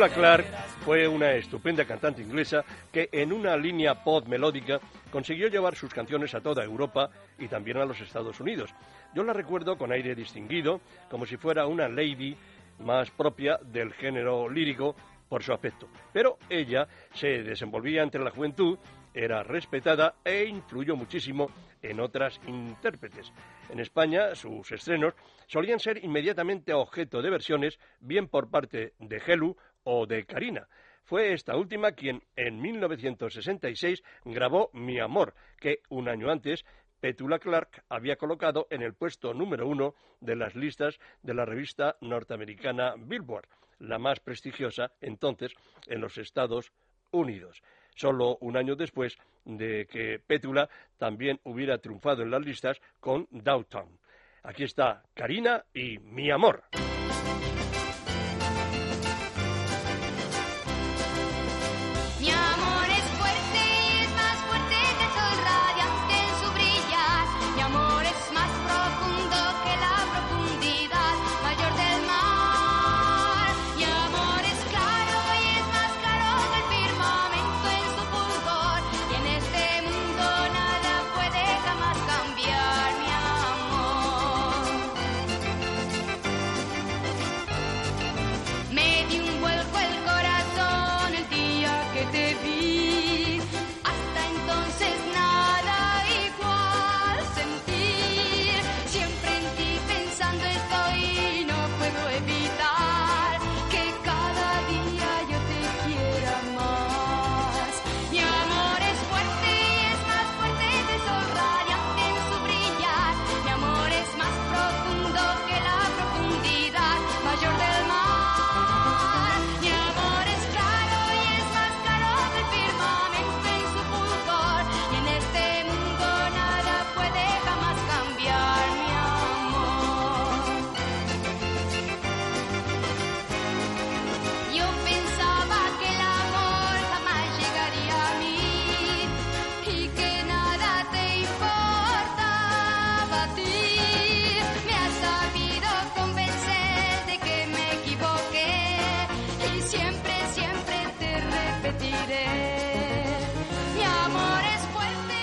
Clark 0.10 0.46
fue 0.84 1.08
una 1.08 1.34
estupenda 1.34 1.86
cantante 1.86 2.22
inglesa 2.22 2.66
que 2.92 3.08
en 3.12 3.32
una 3.32 3.56
línea 3.56 4.04
pop 4.04 4.28
melódica 4.28 4.80
consiguió 5.12 5.48
llevar 5.48 5.76
sus 5.76 5.94
canciones 5.94 6.34
a 6.36 6.42
toda 6.42 6.64
Europa 6.64 7.10
y 7.40 7.48
también 7.48 7.78
a 7.78 7.86
los 7.86 8.02
Estados 8.02 8.40
Unidos. 8.40 8.74
Yo 9.14 9.24
la 9.24 9.34
recuerdo 9.34 9.78
con 9.78 9.92
aire 9.92 10.14
distinguido, 10.14 10.82
como 11.10 11.26
si 11.26 11.38
fuera 11.38 11.68
una 11.68 11.88
lady 11.88 12.36
más 12.80 13.12
propia 13.12 13.58
del 13.64 13.94
género 13.94 14.50
lírico 14.50 14.96
por 15.30 15.42
su 15.42 15.54
aspecto. 15.54 15.88
Pero 16.12 16.38
ella 16.50 16.88
se 17.14 17.44
desenvolvía 17.44 18.04
entre 18.04 18.24
la 18.24 18.32
juventud, 18.32 18.78
era 19.14 19.44
respetada 19.44 20.16
e 20.26 20.44
influyó 20.46 20.96
muchísimo 20.96 21.50
en 21.82 22.00
otras 22.00 22.40
intérpretes. 22.48 23.32
En 23.70 23.80
España, 23.80 24.36
sus 24.36 24.72
estrenos 24.72 25.14
solían 25.48 25.80
ser 25.80 26.04
inmediatamente 26.04 26.74
objeto 26.74 27.22
de 27.22 27.30
versiones, 27.30 27.80
bien 28.00 28.28
por 28.28 28.50
parte 28.50 28.94
de 29.00 29.22
Helu 29.26 29.56
o 29.84 30.06
de 30.06 30.26
Karina. 30.26 30.68
Fue 31.04 31.34
esta 31.34 31.56
última 31.58 31.92
quien 31.92 32.24
en 32.36 32.62
1966 32.62 34.04
grabó 34.24 34.70
Mi 34.74 35.00
Amor, 35.00 35.34
que 35.60 35.80
un 35.90 36.08
año 36.08 36.32
antes 36.32 36.66
Petula 37.00 37.40
Clark 37.40 37.84
había 37.90 38.16
colocado 38.16 38.68
en 38.70 38.82
el 38.82 38.94
puesto 38.94 39.34
número 39.34 39.68
uno 39.68 39.94
de 40.22 40.38
las 40.38 40.56
listas 40.56 40.98
de 41.22 41.34
la 41.34 41.44
revista 41.44 41.98
norteamericana 42.00 42.96
Billboard, 42.98 43.50
la 43.80 44.00
más 44.00 44.22
prestigiosa 44.22 44.94
entonces 45.02 45.54
en 45.88 46.00
los 46.00 46.18
Estados 46.18 46.72
Unidos. 47.12 47.62
Solo 47.96 48.38
un 48.40 48.56
año 48.56 48.78
después 48.78 49.18
de 49.44 49.86
que 49.86 50.20
Petula 50.26 50.70
también 50.98 51.42
hubiera 51.44 51.78
triunfado 51.80 52.24
en 52.24 52.32
las 52.32 52.42
listas 52.42 52.80
con 53.02 53.28
Downtown. 53.32 54.00
Aquí 54.44 54.64
está 54.64 55.04
Karina 55.14 55.66
y 55.74 56.00
Mi 56.00 56.32
Amor. 56.32 56.64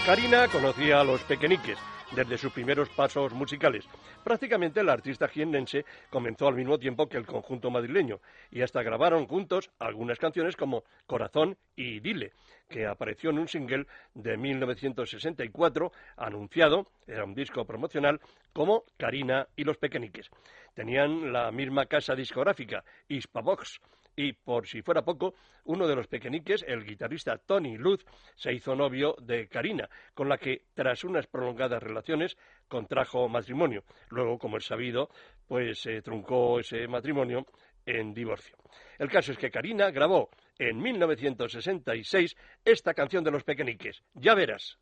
Karina 0.07 0.49
conocía 0.49 1.01
a 1.01 1.05
los 1.05 1.23
pequeñiques 1.23 1.79
desde 2.13 2.39
sus 2.39 2.53
primeros 2.53 2.89
pasos 2.89 3.33
musicales. 3.33 3.89
Prácticamente 4.25 4.83
la 4.83 4.93
artista 4.93 5.29
jiennense 5.29 5.85
comenzó 6.11 6.49
al 6.49 6.57
mismo 6.57 6.79
tiempo 6.79 7.09
que 7.09 7.17
el 7.17 7.27
conjunto 7.27 7.71
madrileño 7.71 8.21
y 8.51 8.63
hasta 8.63 8.83
grabaron 8.83 9.27
juntos 9.27 9.71
algunas 9.79 10.19
canciones 10.19 10.57
como 10.57 10.85
Corazón 11.07 11.57
y 11.77 12.01
Dile, 12.01 12.33
que 12.69 12.87
apareció 12.87 13.31
en 13.31 13.39
un 13.39 13.49
single 13.49 13.87
de 14.15 14.37
1964 14.37 15.93
anunciado, 16.17 16.87
era 17.07 17.25
un 17.25 17.35
disco 17.35 17.65
promocional, 17.65 18.21
como 18.53 18.85
Karina 18.97 19.47
y 19.57 19.65
los 19.65 19.77
Pequeñiques. 19.77 20.31
Tenían 20.75 21.33
la 21.33 21.51
misma 21.53 21.87
casa 21.87 22.15
discográfica, 22.15 22.85
Hispavox, 23.09 23.81
y 24.21 24.33
por 24.35 24.67
si 24.67 24.83
fuera 24.83 25.03
poco, 25.03 25.35
uno 25.65 25.87
de 25.87 25.97
los 25.97 26.07
pequeñiques, 26.07 26.65
el 26.67 26.85
guitarrista 26.85 27.39
Tony 27.39 27.79
Luz, 27.79 28.05
se 28.35 28.53
hizo 28.53 28.75
novio 28.75 29.17
de 29.23 29.49
Karina, 29.49 29.89
con 30.15 30.29
la 30.29 30.37
que, 30.37 30.65
tras 30.75 31.05
unas 31.05 31.27
prolongadas 31.27 31.83
relaciones, 31.83 32.37
contrajo 32.69 33.29
matrimonio. 33.29 33.85
Luego, 34.11 34.39
como 34.39 34.59
es 34.59 34.67
sabido, 34.67 35.09
pues 35.49 35.81
se 35.81 36.03
truncó 36.03 36.61
ese 36.61 36.87
matrimonio 36.87 37.47
en 37.87 38.13
divorcio. 38.13 38.57
El 38.99 39.09
caso 39.09 39.33
es 39.33 39.39
que 39.39 39.51
Karina 39.51 39.91
grabó 39.91 40.29
en 40.59 40.79
1966 40.79 42.37
esta 42.65 42.93
canción 42.93 43.25
de 43.25 43.31
los 43.31 43.45
pequeñiques, 43.45 44.03
Ya 44.15 44.35
verás. 44.35 44.79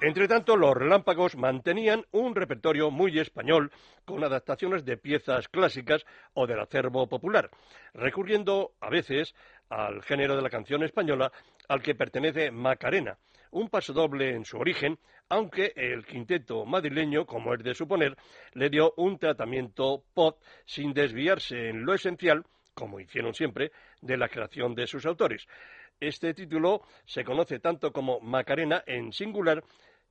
Entre 0.00 0.28
tanto, 0.28 0.56
los 0.56 0.76
relámpagos 0.76 1.36
mantenían 1.36 2.04
un 2.12 2.36
repertorio 2.36 2.88
muy 2.88 3.18
español 3.18 3.72
con 4.04 4.22
adaptaciones 4.22 4.84
de 4.84 4.96
piezas 4.96 5.48
clásicas 5.48 6.06
o 6.34 6.46
del 6.46 6.60
acervo 6.60 7.08
popular, 7.08 7.50
recurriendo 7.94 8.74
a 8.80 8.90
veces 8.90 9.34
al 9.68 10.00
género 10.04 10.36
de 10.36 10.42
la 10.42 10.50
canción 10.50 10.84
española 10.84 11.32
al 11.66 11.82
que 11.82 11.96
pertenece 11.96 12.52
Macarena, 12.52 13.18
un 13.50 13.68
pasodoble 13.70 14.30
en 14.30 14.44
su 14.44 14.58
origen, 14.58 15.00
aunque 15.28 15.72
el 15.74 16.06
quinteto 16.06 16.64
madrileño, 16.64 17.26
como 17.26 17.52
es 17.54 17.64
de 17.64 17.74
suponer, 17.74 18.16
le 18.52 18.70
dio 18.70 18.94
un 18.98 19.18
tratamiento 19.18 20.04
pop 20.14 20.38
sin 20.64 20.92
desviarse 20.92 21.70
en 21.70 21.84
lo 21.84 21.92
esencial, 21.92 22.44
como 22.72 23.00
hicieron 23.00 23.34
siempre, 23.34 23.72
de 24.00 24.16
la 24.16 24.28
creación 24.28 24.76
de 24.76 24.86
sus 24.86 25.04
autores. 25.06 25.48
Este 26.00 26.32
título 26.32 26.82
se 27.04 27.24
conoce 27.24 27.58
tanto 27.58 27.92
como 27.92 28.20
Macarena 28.20 28.84
en 28.86 29.12
singular 29.12 29.64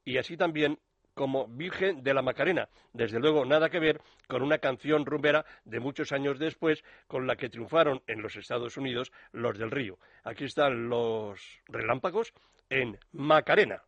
y 0.08 0.17
así 0.17 0.38
también 0.38 0.80
como 1.13 1.48
Virgen 1.48 2.02
de 2.02 2.13
la 2.13 2.22
Macarena. 2.22 2.70
Desde 2.93 3.20
luego 3.20 3.43
nada 3.43 3.70
que 3.70 3.80
ver 3.80 4.00
con 4.28 4.41
una 4.41 4.60
canción 4.60 5.06
rumbera 5.06 5.46
de 5.65 5.82
muchos 5.82 6.13
años 6.13 6.39
después 6.39 6.82
con 7.08 7.28
la 7.28 7.36
que 7.36 7.50
triunfaron 7.50 8.02
en 8.08 8.22
los 8.22 8.38
Estados 8.38 8.78
Unidos 8.78 9.12
los 9.34 9.58
del 9.58 9.70
Río. 9.70 10.00
Aquí 10.24 10.46
están 10.46 10.88
los 10.88 11.41
relámpagos 11.67 12.34
en 12.70 12.98
Macarena. 13.12 13.84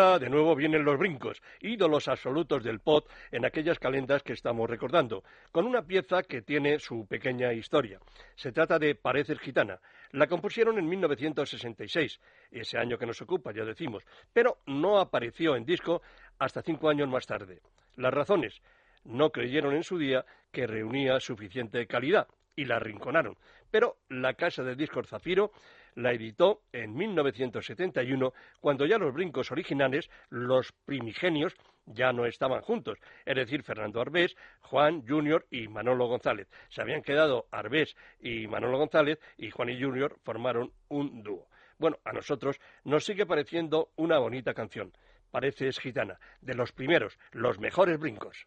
Ahora 0.00 0.18
de 0.18 0.28
nuevo 0.28 0.56
vienen 0.56 0.84
los 0.84 0.98
brincos, 0.98 1.40
ídolos 1.60 2.08
absolutos 2.08 2.64
del 2.64 2.80
pot 2.80 3.08
en 3.30 3.44
aquellas 3.44 3.78
calendas 3.78 4.24
que 4.24 4.32
estamos 4.32 4.68
recordando, 4.68 5.22
con 5.52 5.66
una 5.66 5.82
pieza 5.82 6.24
que 6.24 6.42
tiene 6.42 6.80
su 6.80 7.06
pequeña 7.06 7.52
historia. 7.52 8.00
Se 8.34 8.50
trata 8.50 8.80
de 8.80 8.96
Pareces 8.96 9.38
Gitana. 9.38 9.78
La 10.10 10.26
compusieron 10.26 10.78
en 10.78 10.88
1966, 10.88 12.20
ese 12.50 12.76
año 12.76 12.98
que 12.98 13.06
nos 13.06 13.22
ocupa, 13.22 13.52
ya 13.52 13.64
decimos, 13.64 14.02
pero 14.32 14.58
no 14.66 14.98
apareció 14.98 15.54
en 15.54 15.64
disco 15.64 16.02
hasta 16.40 16.62
cinco 16.62 16.88
años 16.88 17.08
más 17.08 17.26
tarde. 17.26 17.60
Las 17.94 18.12
razones, 18.12 18.60
no 19.04 19.30
creyeron 19.30 19.76
en 19.76 19.84
su 19.84 19.96
día 19.96 20.24
que 20.50 20.66
reunía 20.66 21.20
suficiente 21.20 21.86
calidad 21.86 22.26
y 22.56 22.64
la 22.64 22.76
arrinconaron. 22.76 23.36
Pero 23.70 23.98
la 24.08 24.34
casa 24.34 24.64
de 24.64 24.74
discos 24.74 25.08
Zafiro 25.08 25.52
la 25.94 26.12
editó 26.12 26.62
en 26.72 26.94
1971, 26.94 28.32
cuando 28.60 28.86
ya 28.86 28.98
los 28.98 29.12
brincos 29.12 29.50
originales, 29.50 30.10
los 30.28 30.72
primigenios, 30.84 31.54
ya 31.86 32.12
no 32.12 32.26
estaban 32.26 32.62
juntos, 32.62 32.98
es 33.24 33.36
decir, 33.36 33.62
Fernando 33.62 34.00
Arbés, 34.00 34.36
Juan 34.62 35.06
Junior 35.06 35.46
y 35.50 35.68
Manolo 35.68 36.06
González. 36.06 36.48
Se 36.68 36.80
habían 36.80 37.02
quedado 37.02 37.46
Arbés 37.50 37.96
y 38.20 38.46
Manolo 38.46 38.78
González 38.78 39.18
y 39.36 39.50
Juan 39.50 39.68
y 39.70 39.80
Junior 39.80 40.16
formaron 40.22 40.72
un 40.88 41.22
dúo. 41.22 41.46
Bueno, 41.78 41.98
a 42.04 42.12
nosotros 42.12 42.60
nos 42.84 43.04
sigue 43.04 43.26
pareciendo 43.26 43.90
una 43.96 44.18
bonita 44.18 44.54
canción. 44.54 44.92
Pareces 45.30 45.80
gitana, 45.80 46.18
de 46.40 46.54
los 46.54 46.72
primeros, 46.72 47.18
los 47.32 47.58
mejores 47.58 47.98
brincos. 47.98 48.46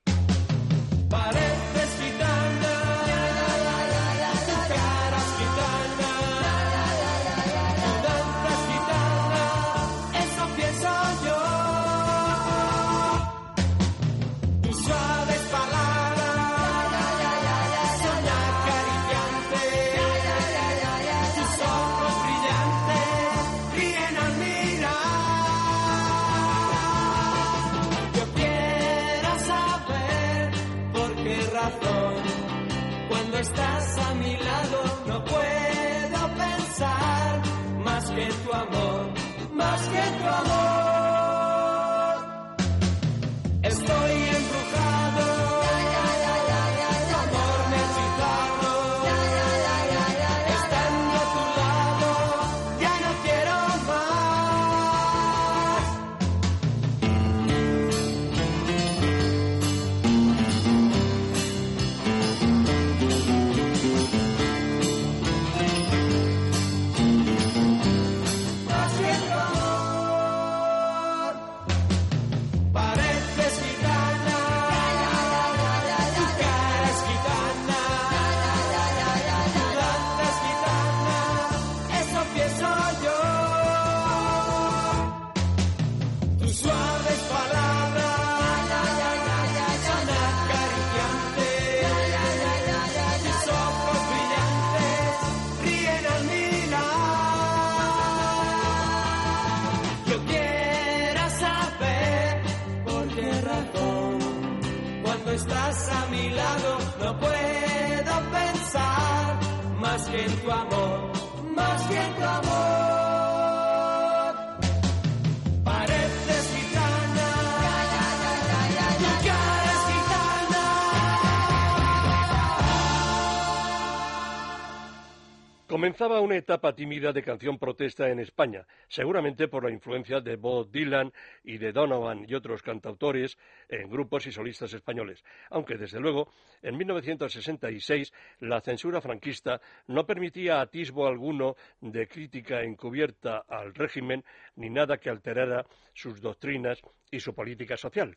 Comenzaba 125.98 126.22
una 126.22 126.36
etapa 126.36 126.76
tímida 126.76 127.12
de 127.12 127.24
canción 127.24 127.58
protesta 127.58 128.08
en 128.08 128.20
España, 128.20 128.68
seguramente 128.88 129.48
por 129.48 129.64
la 129.64 129.72
influencia 129.72 130.22
de 130.22 130.36
Bob 130.36 130.70
Dylan 130.70 131.12
y 131.44 131.58
de 131.58 131.72
Donovan 131.72 132.24
y 132.30 132.36
otros 132.36 132.62
cantautores 132.62 133.36
en 133.68 133.90
grupos 133.90 134.28
y 134.28 134.32
solistas 134.32 134.72
españoles, 134.74 135.24
aunque 135.50 135.76
desde 135.76 136.00
luego 136.00 136.32
en 136.62 136.78
1966 136.78 138.14
la 138.42 138.62
censura 138.62 139.02
franquista 139.02 139.60
no 139.88 140.06
permitía 140.06 140.62
atisbo 140.62 141.08
alguno 141.08 141.56
de 141.82 142.08
crítica 142.08 142.62
encubierta 142.62 143.46
al 143.48 143.74
régimen 143.74 144.24
ni 144.56 144.70
nada 144.70 145.00
que 145.00 145.10
alterara 145.10 145.66
sus 145.96 146.22
doctrinas 146.22 146.80
y 147.10 147.20
su 147.20 147.34
política 147.34 147.76
social. 147.76 148.16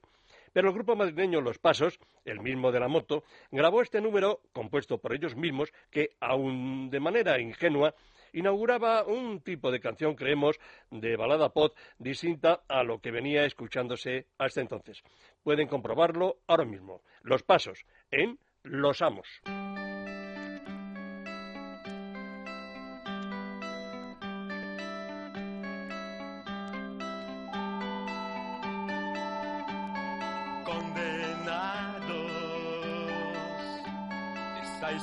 Pero 0.52 0.68
el 0.68 0.74
grupo 0.74 0.96
madrileño 0.96 1.40
Los 1.40 1.58
Pasos, 1.58 1.98
el 2.24 2.40
mismo 2.40 2.72
de 2.72 2.80
la 2.80 2.88
moto, 2.88 3.24
grabó 3.50 3.82
este 3.82 4.00
número, 4.00 4.40
compuesto 4.52 4.98
por 4.98 5.14
ellos 5.14 5.36
mismos, 5.36 5.72
que, 5.90 6.16
aun 6.20 6.90
de 6.90 7.00
manera 7.00 7.40
ingenua, 7.40 7.94
inauguraba 8.32 9.04
un 9.04 9.40
tipo 9.40 9.70
de 9.70 9.80
canción, 9.80 10.14
creemos, 10.14 10.58
de 10.90 11.16
balada 11.16 11.50
pop 11.50 11.76
distinta 11.98 12.62
a 12.68 12.82
lo 12.82 13.00
que 13.00 13.10
venía 13.10 13.44
escuchándose 13.44 14.26
hasta 14.38 14.60
entonces. 14.60 15.02
Pueden 15.42 15.68
comprobarlo 15.68 16.38
ahora 16.46 16.64
mismo. 16.64 17.02
Los 17.22 17.42
Pasos, 17.42 17.84
en 18.10 18.38
Los 18.62 19.02
Amos. 19.02 19.40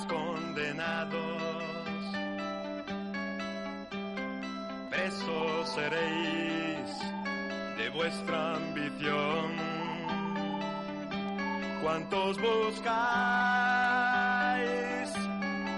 Condenados, 0.07 1.41
presos 4.89 5.69
seréis 5.69 6.89
de 7.77 7.89
vuestra 7.89 8.55
ambición. 8.55 9.55
¿Cuántos 11.81 12.37
buscáis 12.41 12.97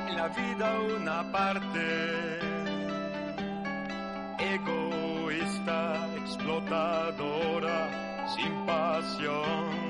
en 0.08 0.16
la 0.18 0.28
vida 0.30 0.80
una 0.96 1.32
parte? 1.32 2.40
Egoísta, 4.40 6.08
explotadora, 6.18 7.90
sin 8.36 8.66
pasión. 8.66 9.90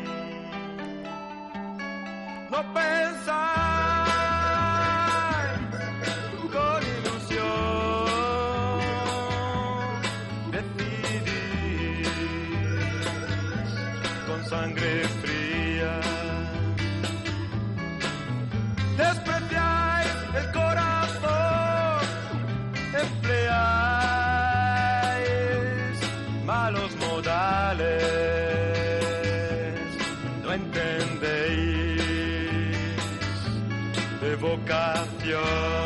No 2.51 2.73
Yeah. 35.29 35.78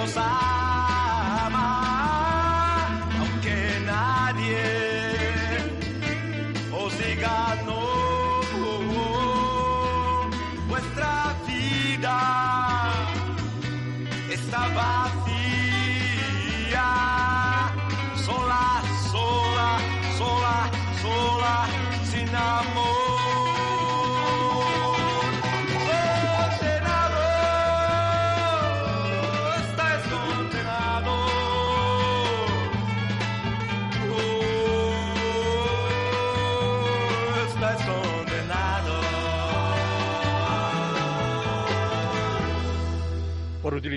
cause 0.00 0.16
I 0.16 0.49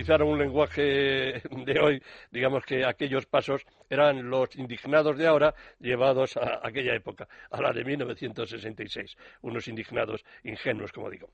Por 0.04 0.08
utilizar 0.08 0.24
un 0.24 0.38
lenguaje 0.38 1.41
de 1.66 1.80
hoy, 1.80 2.04
digamos 2.30 2.66
que 2.66 2.84
aquellos 2.84 3.26
pasos 3.26 3.66
eran 3.89 4.30
los 4.30 4.54
indignados 4.58 5.18
de 5.18 5.28
ahora 5.28 5.56
llevados 5.80 6.36
a 6.36 6.60
aquella 6.62 6.93
época, 6.93 7.26
a 7.49 7.62
la 7.62 7.72
de 7.72 7.86
1966. 7.86 9.16
Unos 9.43 9.66
indignados 9.70 10.26
ingenuos, 10.43 10.91
como 10.91 11.10
digo. 11.10 11.30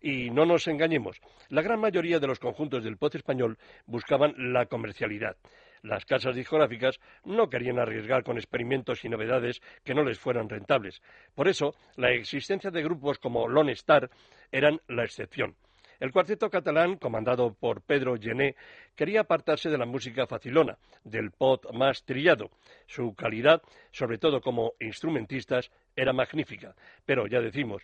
Y 0.00 0.30
no 0.30 0.46
nos 0.46 0.66
engañemos, 0.68 1.20
la 1.50 1.60
gran 1.60 1.80
mayoría 1.80 2.18
de 2.18 2.26
los 2.26 2.38
conjuntos 2.38 2.82
del 2.82 2.96
pop 2.96 3.14
español 3.14 3.58
buscaban 3.84 4.34
la 4.54 4.64
comercialidad. 4.64 5.36
Las 5.82 6.06
casas 6.06 6.34
discográficas 6.34 6.98
no 7.24 7.50
querían 7.50 7.78
arriesgar 7.78 8.24
con 8.24 8.38
experimentos 8.38 9.04
y 9.04 9.10
novedades 9.10 9.60
que 9.84 9.92
no 9.92 10.02
les 10.02 10.18
fueran 10.18 10.48
rentables. 10.48 11.02
Por 11.34 11.46
eso, 11.46 11.74
la 11.96 12.10
existencia 12.10 12.70
de 12.70 12.82
grupos 12.82 13.18
como 13.18 13.46
Lone 13.48 13.72
Star 13.72 14.08
eran 14.50 14.80
la 14.88 15.04
excepción. 15.04 15.56
El 16.00 16.12
cuarteto 16.12 16.50
catalán, 16.50 16.96
comandado 16.96 17.54
por 17.54 17.82
Pedro 17.82 18.16
Gené, 18.16 18.56
quería 18.94 19.20
apartarse 19.20 19.70
de 19.70 19.78
la 19.78 19.86
música 19.86 20.26
facilona, 20.26 20.76
del 21.04 21.30
pop 21.30 21.64
más 21.72 22.04
trillado. 22.04 22.50
Su 22.86 23.14
calidad, 23.14 23.62
sobre 23.90 24.18
todo 24.18 24.40
como 24.40 24.72
instrumentistas, 24.80 25.70
era 25.94 26.12
magnífica. 26.12 26.74
Pero 27.04 27.26
ya 27.26 27.40
decimos, 27.40 27.82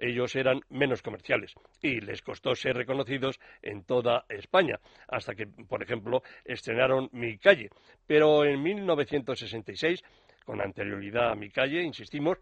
ellos 0.00 0.34
eran 0.34 0.60
menos 0.70 1.02
comerciales 1.02 1.54
y 1.82 2.00
les 2.00 2.22
costó 2.22 2.54
ser 2.54 2.76
reconocidos 2.76 3.38
en 3.62 3.84
toda 3.84 4.24
España, 4.28 4.80
hasta 5.08 5.34
que, 5.34 5.46
por 5.46 5.82
ejemplo, 5.82 6.22
estrenaron 6.44 7.10
Mi 7.12 7.36
Calle. 7.38 7.68
Pero 8.06 8.44
en 8.44 8.62
1966, 8.62 10.02
con 10.44 10.60
anterioridad 10.60 11.30
a 11.30 11.34
Mi 11.34 11.50
Calle, 11.50 11.82
insistimos, 11.82 12.38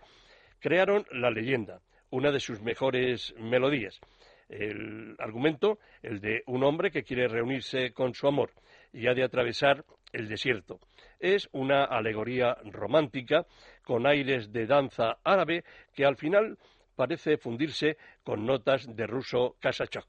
crearon 0.60 1.04
La 1.10 1.30
Leyenda, 1.30 1.80
una 2.10 2.30
de 2.30 2.40
sus 2.40 2.62
mejores 2.62 3.34
melodías. 3.38 4.00
El 4.48 5.14
argumento, 5.18 5.78
el 6.02 6.20
de 6.20 6.42
un 6.46 6.64
hombre 6.64 6.90
que 6.90 7.02
quiere 7.02 7.28
reunirse 7.28 7.92
con 7.92 8.14
su 8.14 8.26
amor 8.26 8.50
y 8.92 9.06
ha 9.06 9.14
de 9.14 9.24
atravesar 9.24 9.84
el 10.12 10.28
desierto. 10.28 10.80
Es 11.18 11.48
una 11.52 11.84
alegoría 11.84 12.56
romántica 12.64 13.46
con 13.82 14.06
aires 14.06 14.52
de 14.52 14.66
danza 14.66 15.18
árabe 15.22 15.64
que 15.94 16.04
al 16.04 16.16
final 16.16 16.58
parece 16.96 17.36
fundirse 17.36 17.96
con 18.24 18.46
notas 18.46 18.86
de 18.94 19.06
ruso 19.06 19.56
Kasachok. 19.60 20.06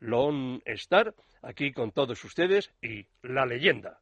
Lone 0.00 0.60
Star, 0.66 1.14
aquí 1.42 1.72
con 1.72 1.92
todos 1.92 2.22
ustedes 2.24 2.70
y 2.82 3.06
la 3.22 3.46
leyenda. 3.46 3.98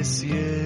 El 0.00 0.06
desierto 0.06 0.59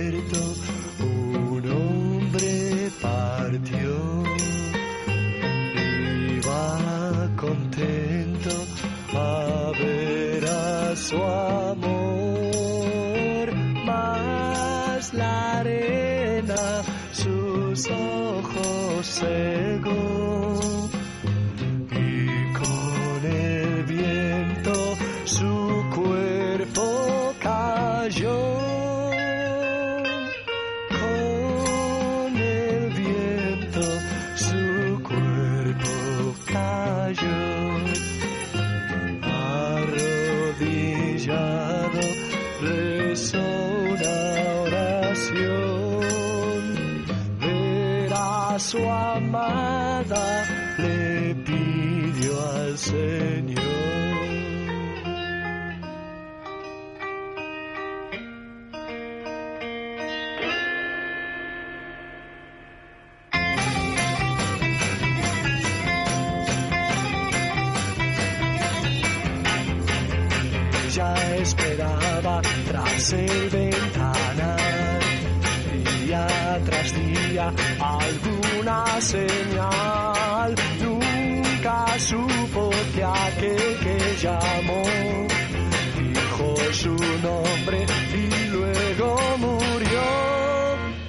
y 87.56 88.48
luego 88.50 89.16
murió. 89.38 90.02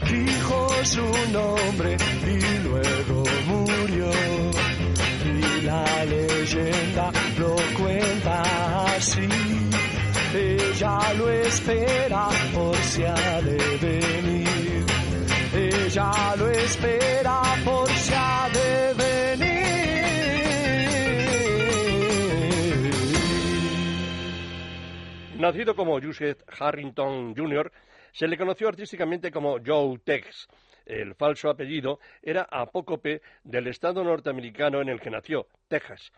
Dijo 0.10 0.70
su 0.84 1.06
nombre 1.32 1.98
y 2.24 2.64
luego 2.64 3.24
murió. 3.48 4.12
Y 5.26 5.62
la 5.64 6.06
leyenda 6.06 7.12
lo 7.38 7.56
cuenta 7.78 8.44
así. 8.96 9.28
Ella 10.34 11.14
lo 11.14 11.30
espera 11.30 12.30
por 12.54 12.76
si 12.78 13.04
ha 13.04 13.42
de 13.42 13.78
venir. 13.82 14.86
Ella 15.54 16.36
lo 16.38 16.50
espera 16.50 17.42
por 17.64 17.90
si 17.90 18.14
ha 18.14 18.50
de 18.54 18.94
venir. 18.94 19.66
Nacido 25.40 25.76
como 25.76 26.00
Joseph 26.02 26.35
Harrington 26.58 27.36
Jr., 27.36 27.72
se 28.12 28.28
le 28.28 28.38
conoció 28.38 28.70
artísticamente 28.70 29.32
como 29.32 29.58
Joe 29.66 30.00
Tex. 30.00 30.48
El 30.86 31.16
falso 31.16 31.50
apellido 31.50 32.00
era 32.22 32.48
apócope 32.50 33.22
del 33.44 33.68
estado 33.68 34.04
norteamericano 34.04 34.82
en 34.82 34.90
el 34.90 35.02
que 35.02 35.10
nació, 35.10 35.48
Texas. 35.68 36.12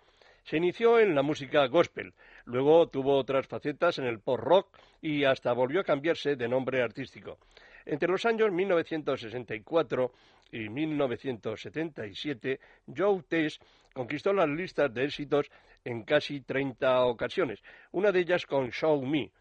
Se 0.43 0.57
inició 0.57 0.99
en 0.99 1.15
la 1.15 1.23
música 1.23 1.65
gospel, 1.67 2.13
luego 2.45 2.87
tuvo 2.87 3.17
otras 3.17 3.47
facetas 3.47 3.99
en 3.99 4.05
el 4.05 4.19
pop 4.19 4.39
rock 4.39 4.77
y 5.01 5.23
hasta 5.23 5.51
volvió 5.53 5.81
a 5.81 5.83
cambiarse 5.83 6.35
de 6.35 6.47
nombre 6.47 6.81
artístico. 6.81 7.37
Entre 7.85 8.09
los 8.09 8.25
años 8.25 8.51
1964 8.51 10.11
y 10.51 10.69
1977, 10.69 12.59
Joe 12.95 13.23
Tex 13.23 13.59
conquistó 13.93 14.31
las 14.33 14.49
listas 14.49 14.93
de 14.93 15.05
éxitos 15.05 15.49
en 15.83 16.03
casi 16.03 16.41
30 16.41 17.05
ocasiones, 17.05 17.61
una 17.91 18.11
de 18.11 18.19
ellas 18.19 18.45
con 18.45 18.71
Show 18.71 19.01
Me, 19.05 19.31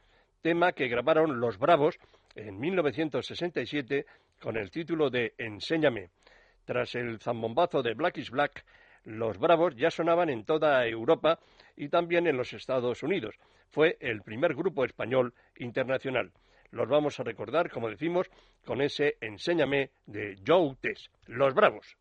tema 0.46 0.70
que 0.70 0.86
grabaron 0.86 1.40
Los 1.40 1.58
Bravos 1.58 1.98
en 2.36 2.60
1967 2.60 4.06
con 4.40 4.56
el 4.56 4.70
título 4.70 5.10
de 5.10 5.34
Enséñame. 5.38 6.10
Tras 6.64 6.94
el 6.94 7.18
zambombazo 7.18 7.82
de 7.82 7.94
Black 7.94 8.18
is 8.18 8.30
Black, 8.30 8.64
los 9.02 9.38
Bravos 9.38 9.74
ya 9.74 9.90
sonaban 9.90 10.30
en 10.30 10.44
toda 10.44 10.86
Europa 10.86 11.40
y 11.74 11.88
también 11.88 12.28
en 12.28 12.36
los 12.36 12.52
Estados 12.52 13.02
Unidos. 13.02 13.34
Fue 13.70 13.96
el 13.98 14.22
primer 14.22 14.54
grupo 14.54 14.84
español 14.84 15.34
internacional. 15.56 16.30
Los 16.70 16.88
vamos 16.88 17.18
a 17.18 17.24
recordar, 17.24 17.68
como 17.68 17.90
decimos, 17.90 18.28
con 18.64 18.80
ese 18.82 19.16
Enséñame 19.20 19.90
de 20.06 20.36
Joe 20.46 20.76
Tess. 20.80 21.10
Los 21.26 21.54
Bravos. 21.54 21.96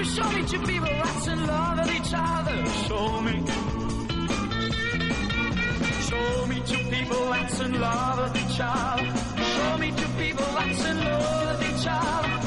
You 0.00 0.06
show 0.06 0.30
me 0.32 0.42
two 0.46 0.58
people 0.60 0.86
that's 0.86 1.26
in 1.26 1.46
love 1.46 1.78
with 1.78 1.94
each 1.94 2.12
other. 2.14 2.56
Show 2.86 3.20
me. 3.20 3.44
Show 6.08 6.46
me 6.46 6.62
two 6.64 6.84
people 6.90 7.30
that's 7.30 7.60
in 7.60 7.80
love 7.80 8.18
with 8.18 8.42
each 8.42 8.60
other. 8.62 9.04
Show 9.54 9.78
me 9.78 9.90
two 9.90 10.12
people 10.22 10.46
that's 10.54 10.84
in 10.86 10.96
love 11.04 11.60
with 11.60 11.80
each 11.80 11.86
other. 11.86 12.39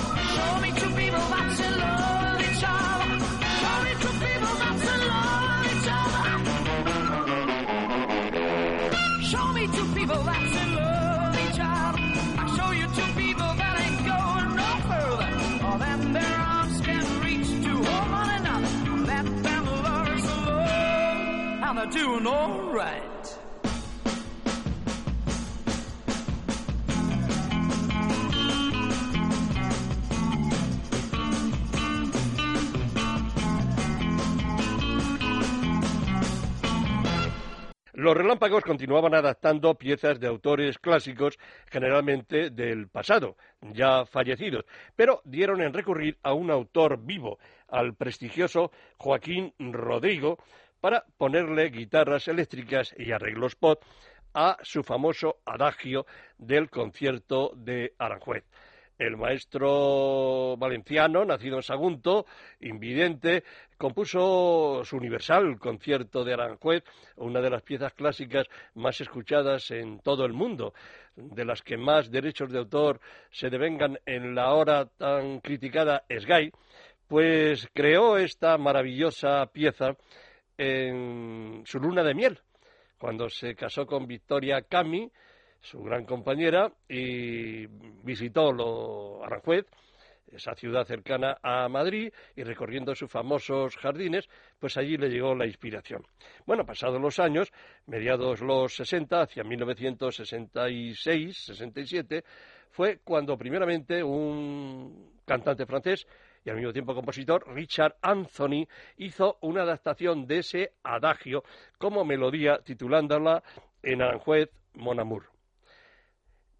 Doing 21.73 22.27
alright. 22.27 23.03
Los 38.03 38.17
relámpagos 38.17 38.63
continuaban 38.63 39.15
adaptando 39.15 39.75
piezas 39.75 40.19
de 40.19 40.27
autores 40.27 40.77
clásicos, 40.77 41.39
generalmente 41.71 42.49
del 42.49 42.89
pasado, 42.89 43.37
ya 43.61 44.05
fallecidos, 44.05 44.65
pero 44.95 45.21
dieron 45.23 45.61
en 45.61 45.73
recurrir 45.73 46.17
a 46.21 46.33
un 46.33 46.51
autor 46.51 46.99
vivo, 46.99 47.39
al 47.69 47.95
prestigioso 47.95 48.71
Joaquín 48.97 49.53
Rodrigo, 49.57 50.37
para 50.83 51.05
ponerle 51.17 51.69
guitarras 51.69 52.27
eléctricas 52.27 52.93
y 52.97 53.13
arreglos 53.13 53.55
pop 53.55 53.81
a 54.33 54.57
su 54.63 54.83
famoso 54.83 55.37
adagio 55.45 56.05
del 56.37 56.69
concierto 56.69 57.53
de 57.55 57.93
Aranjuez. 57.97 58.43
El 58.99 59.15
maestro 59.15 60.57
valenciano, 60.57 61.23
nacido 61.23 61.55
en 61.55 61.63
Sagunto, 61.63 62.25
invidente, 62.59 63.45
compuso 63.77 64.81
su 64.83 64.97
universal 64.97 65.57
concierto 65.57 66.25
de 66.25 66.33
Aranjuez, 66.33 66.83
una 67.15 67.39
de 67.39 67.49
las 67.49 67.61
piezas 67.61 67.93
clásicas 67.93 68.45
más 68.73 68.99
escuchadas 68.99 69.71
en 69.71 70.01
todo 70.01 70.25
el 70.25 70.33
mundo, 70.33 70.73
de 71.15 71.45
las 71.45 71.61
que 71.61 71.77
más 71.77 72.11
derechos 72.11 72.51
de 72.51 72.59
autor 72.59 72.99
se 73.31 73.49
devengan 73.49 73.99
en 74.05 74.35
la 74.35 74.53
hora 74.53 74.85
tan 74.85 75.39
criticada 75.39 76.03
SGAI, 76.09 76.51
pues 77.07 77.69
creó 77.73 78.17
esta 78.17 78.57
maravillosa 78.57 79.45
pieza 79.45 79.95
en 80.57 81.63
su 81.65 81.79
luna 81.79 82.03
de 82.03 82.13
miel, 82.13 82.39
cuando 82.97 83.29
se 83.29 83.55
casó 83.55 83.85
con 83.85 84.05
Victoria 84.07 84.63
Cami, 84.63 85.09
su 85.59 85.83
gran 85.83 86.05
compañera, 86.05 86.73
y 86.87 87.67
visitó 87.67 88.51
lo 88.51 89.23
Aranjuez, 89.23 89.65
esa 90.31 90.55
ciudad 90.55 90.85
cercana 90.85 91.37
a 91.41 91.67
Madrid, 91.69 92.11
y 92.35 92.43
recorriendo 92.43 92.93
sus 92.95 93.11
famosos 93.11 93.77
jardines, 93.77 94.27
pues 94.59 94.75
allí 94.77 94.97
le 94.97 95.09
llegó 95.09 95.35
la 95.35 95.45
inspiración. 95.45 96.05
Bueno, 96.45 96.65
pasados 96.65 96.99
los 96.99 97.19
años, 97.19 97.53
mediados 97.85 98.41
los 98.41 98.75
60, 98.75 99.21
hacia 99.21 99.43
1966-67, 99.43 102.23
fue 102.71 102.99
cuando 103.03 103.37
primeramente 103.37 104.03
un 104.03 105.21
cantante 105.25 105.65
francés 105.65 106.05
y 106.45 106.49
al 106.49 106.57
mismo 106.57 106.73
tiempo 106.73 106.93
compositor, 106.93 107.45
Richard 107.53 107.95
Anthony, 108.01 108.67
hizo 108.97 109.37
una 109.41 109.63
adaptación 109.63 110.27
de 110.27 110.39
ese 110.39 110.73
adagio 110.83 111.43
como 111.77 112.03
melodía 112.03 112.59
titulándola 112.63 113.43
En 113.81 114.01
Aranjuez, 114.01 114.49
Mon 114.73 114.99
Amour. 114.99 115.29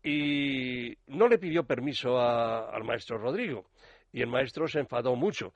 Y 0.03 0.97
no 1.07 1.27
le 1.27 1.38
pidió 1.38 1.63
permiso 1.63 2.19
al 2.19 2.84
maestro 2.84 3.17
Rodrigo, 3.17 3.65
y 4.11 4.21
el 4.21 4.27
maestro 4.27 4.67
se 4.67 4.79
enfadó 4.79 5.15
mucho. 5.15 5.53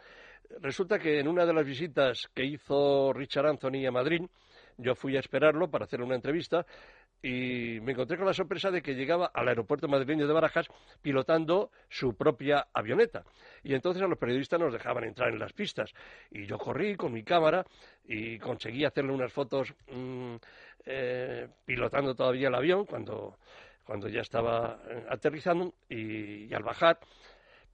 Resulta 0.62 0.98
que 0.98 1.20
en 1.20 1.28
una 1.28 1.46
de 1.46 1.54
las 1.54 1.66
visitas 1.66 2.30
que 2.34 2.46
hizo 2.46 3.12
Richard 3.14 3.48
Anthony 3.48 3.86
a 3.86 3.92
Madrid, 3.92 4.22
yo 4.78 4.96
fui 4.96 5.18
a 5.18 5.20
esperarlo 5.20 5.70
para 5.70 5.86
hacer 5.86 6.02
una 6.02 6.16
entrevista 6.16 6.66
y 7.22 7.80
me 7.82 7.94
encontré 7.94 8.18
con 8.18 8.26
la 8.26 8.34
sorpresa 8.34 8.70
de 8.70 8.82
que 8.82 8.94
llegaba 8.94 9.32
al 9.34 9.48
aeropuerto 9.48 9.88
madrileño 9.88 10.28
de 10.28 10.34
Barajas 10.34 10.68
pilotando 11.02 11.72
su 11.90 12.16
propia 12.16 12.68
avioneta. 12.74 13.24
Y 13.64 13.74
entonces 13.74 14.04
a 14.04 14.08
los 14.08 14.18
periodistas 14.18 14.60
nos 14.60 14.74
dejaban 14.74 15.04
entrar 15.06 15.30
en 15.30 15.40
las 15.40 15.54
pistas. 15.54 15.94
Y 16.30 16.46
yo 16.46 16.58
corrí 16.58 16.96
con 16.96 17.12
mi 17.12 17.24
cámara 17.24 17.66
y 18.06 18.38
conseguí 18.38 18.86
hacerle 18.86 19.12
unas 19.12 19.34
fotos 19.34 19.74
mm, 19.92 20.36
eh, 20.86 21.48
pilotando 21.66 22.14
todavía 22.14 22.50
el 22.50 22.56
avión 22.56 22.86
cuando, 22.86 23.40
cuando 23.84 24.08
ya 24.08 24.22
estaba 24.22 24.80
eh, 24.88 25.06
aterrizando 25.10 25.74
y 25.90 26.54
al 26.54 26.64
bajar 26.64 27.00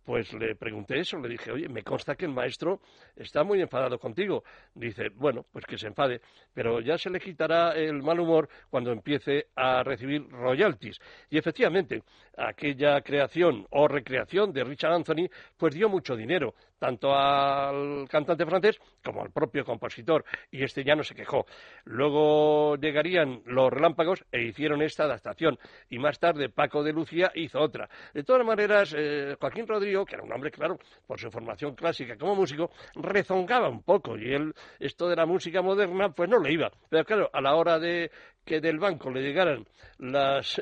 pues 0.04 0.34
le 0.34 0.56
pregunté 0.56 1.00
eso, 1.00 1.18
le 1.18 1.30
dije, 1.30 1.52
oye, 1.52 1.70
me 1.70 1.84
consta 1.84 2.16
que 2.16 2.26
el 2.26 2.32
maestro 2.32 2.82
está 3.16 3.44
muy 3.44 3.62
enfadado 3.62 3.98
contigo. 4.00 4.44
Dice, 4.74 5.10
bueno, 5.16 5.46
pues 5.52 5.66
que 5.66 5.78
se 5.78 5.88
enfade, 5.88 6.22
pero 6.54 6.82
ya 6.82 6.98
se 6.98 7.10
le 7.10 7.20
quitará 7.20 7.72
el 7.72 8.02
mal 8.02 8.20
humor 8.20 8.50
cuando 8.70 8.92
empiece 8.92 9.48
a 9.56 9.84
recibir 9.84 10.28
royalties. 10.30 11.00
Y 11.30 11.38
efectivamente, 11.38 12.04
aquella 12.38 13.02
creación 13.02 13.66
o 13.70 13.88
recreación 13.88 14.52
de 14.52 14.64
Richard 14.64 14.94
Anthony, 14.94 15.30
pues 15.58 15.74
dio 15.74 15.90
mucho 15.90 16.16
dinero, 16.16 16.54
tanto 16.80 17.14
al 17.16 18.08
cantante 18.10 18.46
francés 18.46 18.80
como 19.04 19.22
al 19.22 19.32
propio 19.32 19.64
compositor, 19.64 20.26
y 20.52 20.64
este 20.64 20.84
ya 20.84 20.96
no 20.96 21.04
se 21.04 21.16
quejó. 21.16 21.46
Luego 21.86 22.76
llegarían 22.76 23.42
los 23.46 23.72
relámpagos 23.72 24.26
e 24.32 24.42
hicieron 24.44 24.82
esta 24.82 25.04
adaptación, 25.04 25.58
y 25.90 26.00
más 26.00 26.20
tarde 26.20 26.50
Paco 26.50 26.84
de 26.84 26.94
Lucía 26.94 27.32
hizo 27.36 27.60
otra. 27.60 27.90
De 28.14 28.24
todas 28.24 28.46
maneras, 28.46 28.94
eh, 28.98 29.36
Joaquín 29.40 29.66
Que 30.06 30.16
era 30.16 30.24
un 30.24 30.34
hombre, 30.34 30.50
claro, 30.50 30.80
por 31.06 31.20
su 31.20 31.30
formación 31.30 31.76
clásica 31.76 32.18
como 32.18 32.36
músico, 32.36 32.72
rezongaba 32.96 33.70
un 33.70 33.84
poco, 33.84 34.18
y 34.18 34.34
él, 34.34 34.54
esto 34.80 35.08
de 35.08 35.16
la 35.16 35.28
música 35.28 35.62
moderna, 35.62 36.10
pues 36.10 36.30
no 36.30 36.40
le 36.40 36.52
iba. 36.52 36.72
Pero 36.90 37.06
claro, 37.06 37.30
a 37.32 37.42
la 37.42 37.56
hora 37.56 37.78
de 37.78 38.10
que 38.44 38.60
del 38.60 38.80
banco 38.80 39.12
le 39.12 39.22
llegaran 39.22 39.66
las 40.00 40.60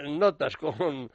notas 0.00 0.56
con 0.56 1.10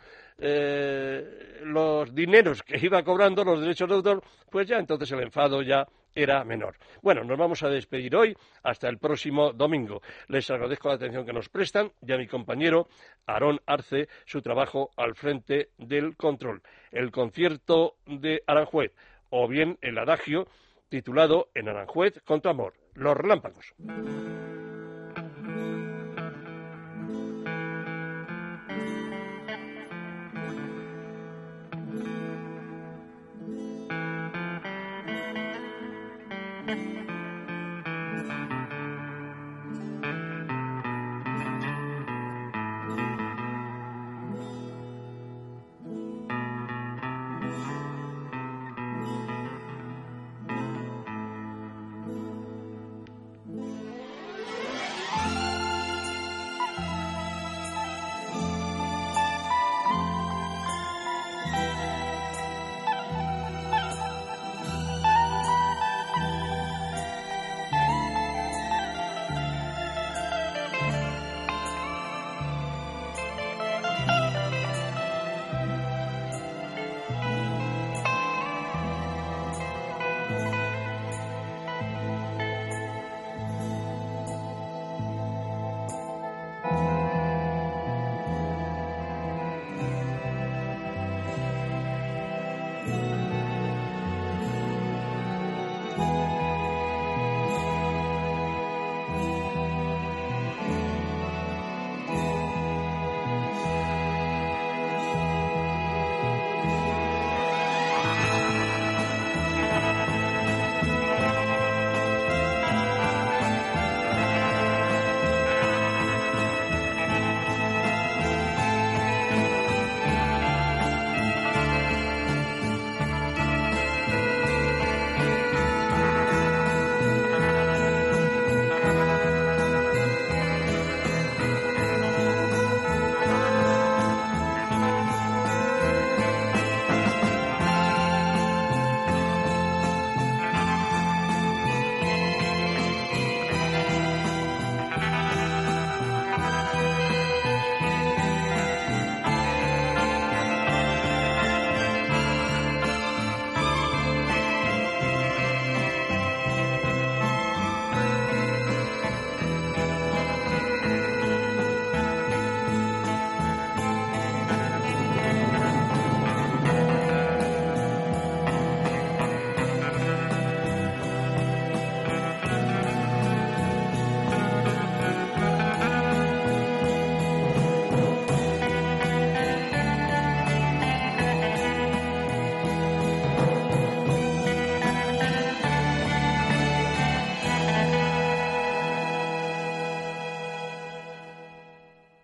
eh, 0.46 1.62
los 1.64 2.14
dineros 2.14 2.64
que 2.64 2.78
iba 2.78 3.02
cobrando 3.02 3.46
los 3.46 3.62
derechos 3.62 3.88
de 3.88 3.96
autor, 3.96 4.22
pues 4.50 4.68
ya 4.68 4.78
entonces 4.78 5.10
el 5.14 5.22
enfado 5.22 5.62
ya 5.62 5.88
era 6.14 6.44
menor. 6.44 6.76
Bueno, 7.02 7.24
nos 7.24 7.38
vamos 7.38 7.64
a 7.64 7.70
despedir 7.70 8.14
hoy 8.14 8.36
hasta 8.62 8.90
el 8.90 8.98
próximo 8.98 9.54
domingo. 9.54 10.02
Les 10.28 10.52
agradezco 10.52 10.90
la 10.90 10.96
atención 10.96 11.26
que 11.26 11.32
nos 11.32 11.48
prestan 11.48 11.94
y 12.06 12.12
a 12.12 12.18
mi 12.18 12.28
compañero 12.28 12.90
Aarón 13.26 13.62
Arce 13.66 14.10
su 14.26 14.42
trabajo 14.42 14.92
al 14.98 15.16
frente 15.16 15.70
del 15.78 16.18
control. 16.18 16.62
El 16.92 17.10
concierto 17.10 17.96
de 18.06 18.44
Aranjuez 18.46 18.92
o 19.30 19.48
bien 19.48 19.78
el 19.82 19.98
adagio 19.98 20.50
titulado 20.90 21.52
En 21.56 21.70
Aranjuez 21.70 22.22
con 22.26 22.42
tu 22.42 22.50
amor, 22.50 22.74
los 22.96 23.16
relámpagos. 23.16 23.74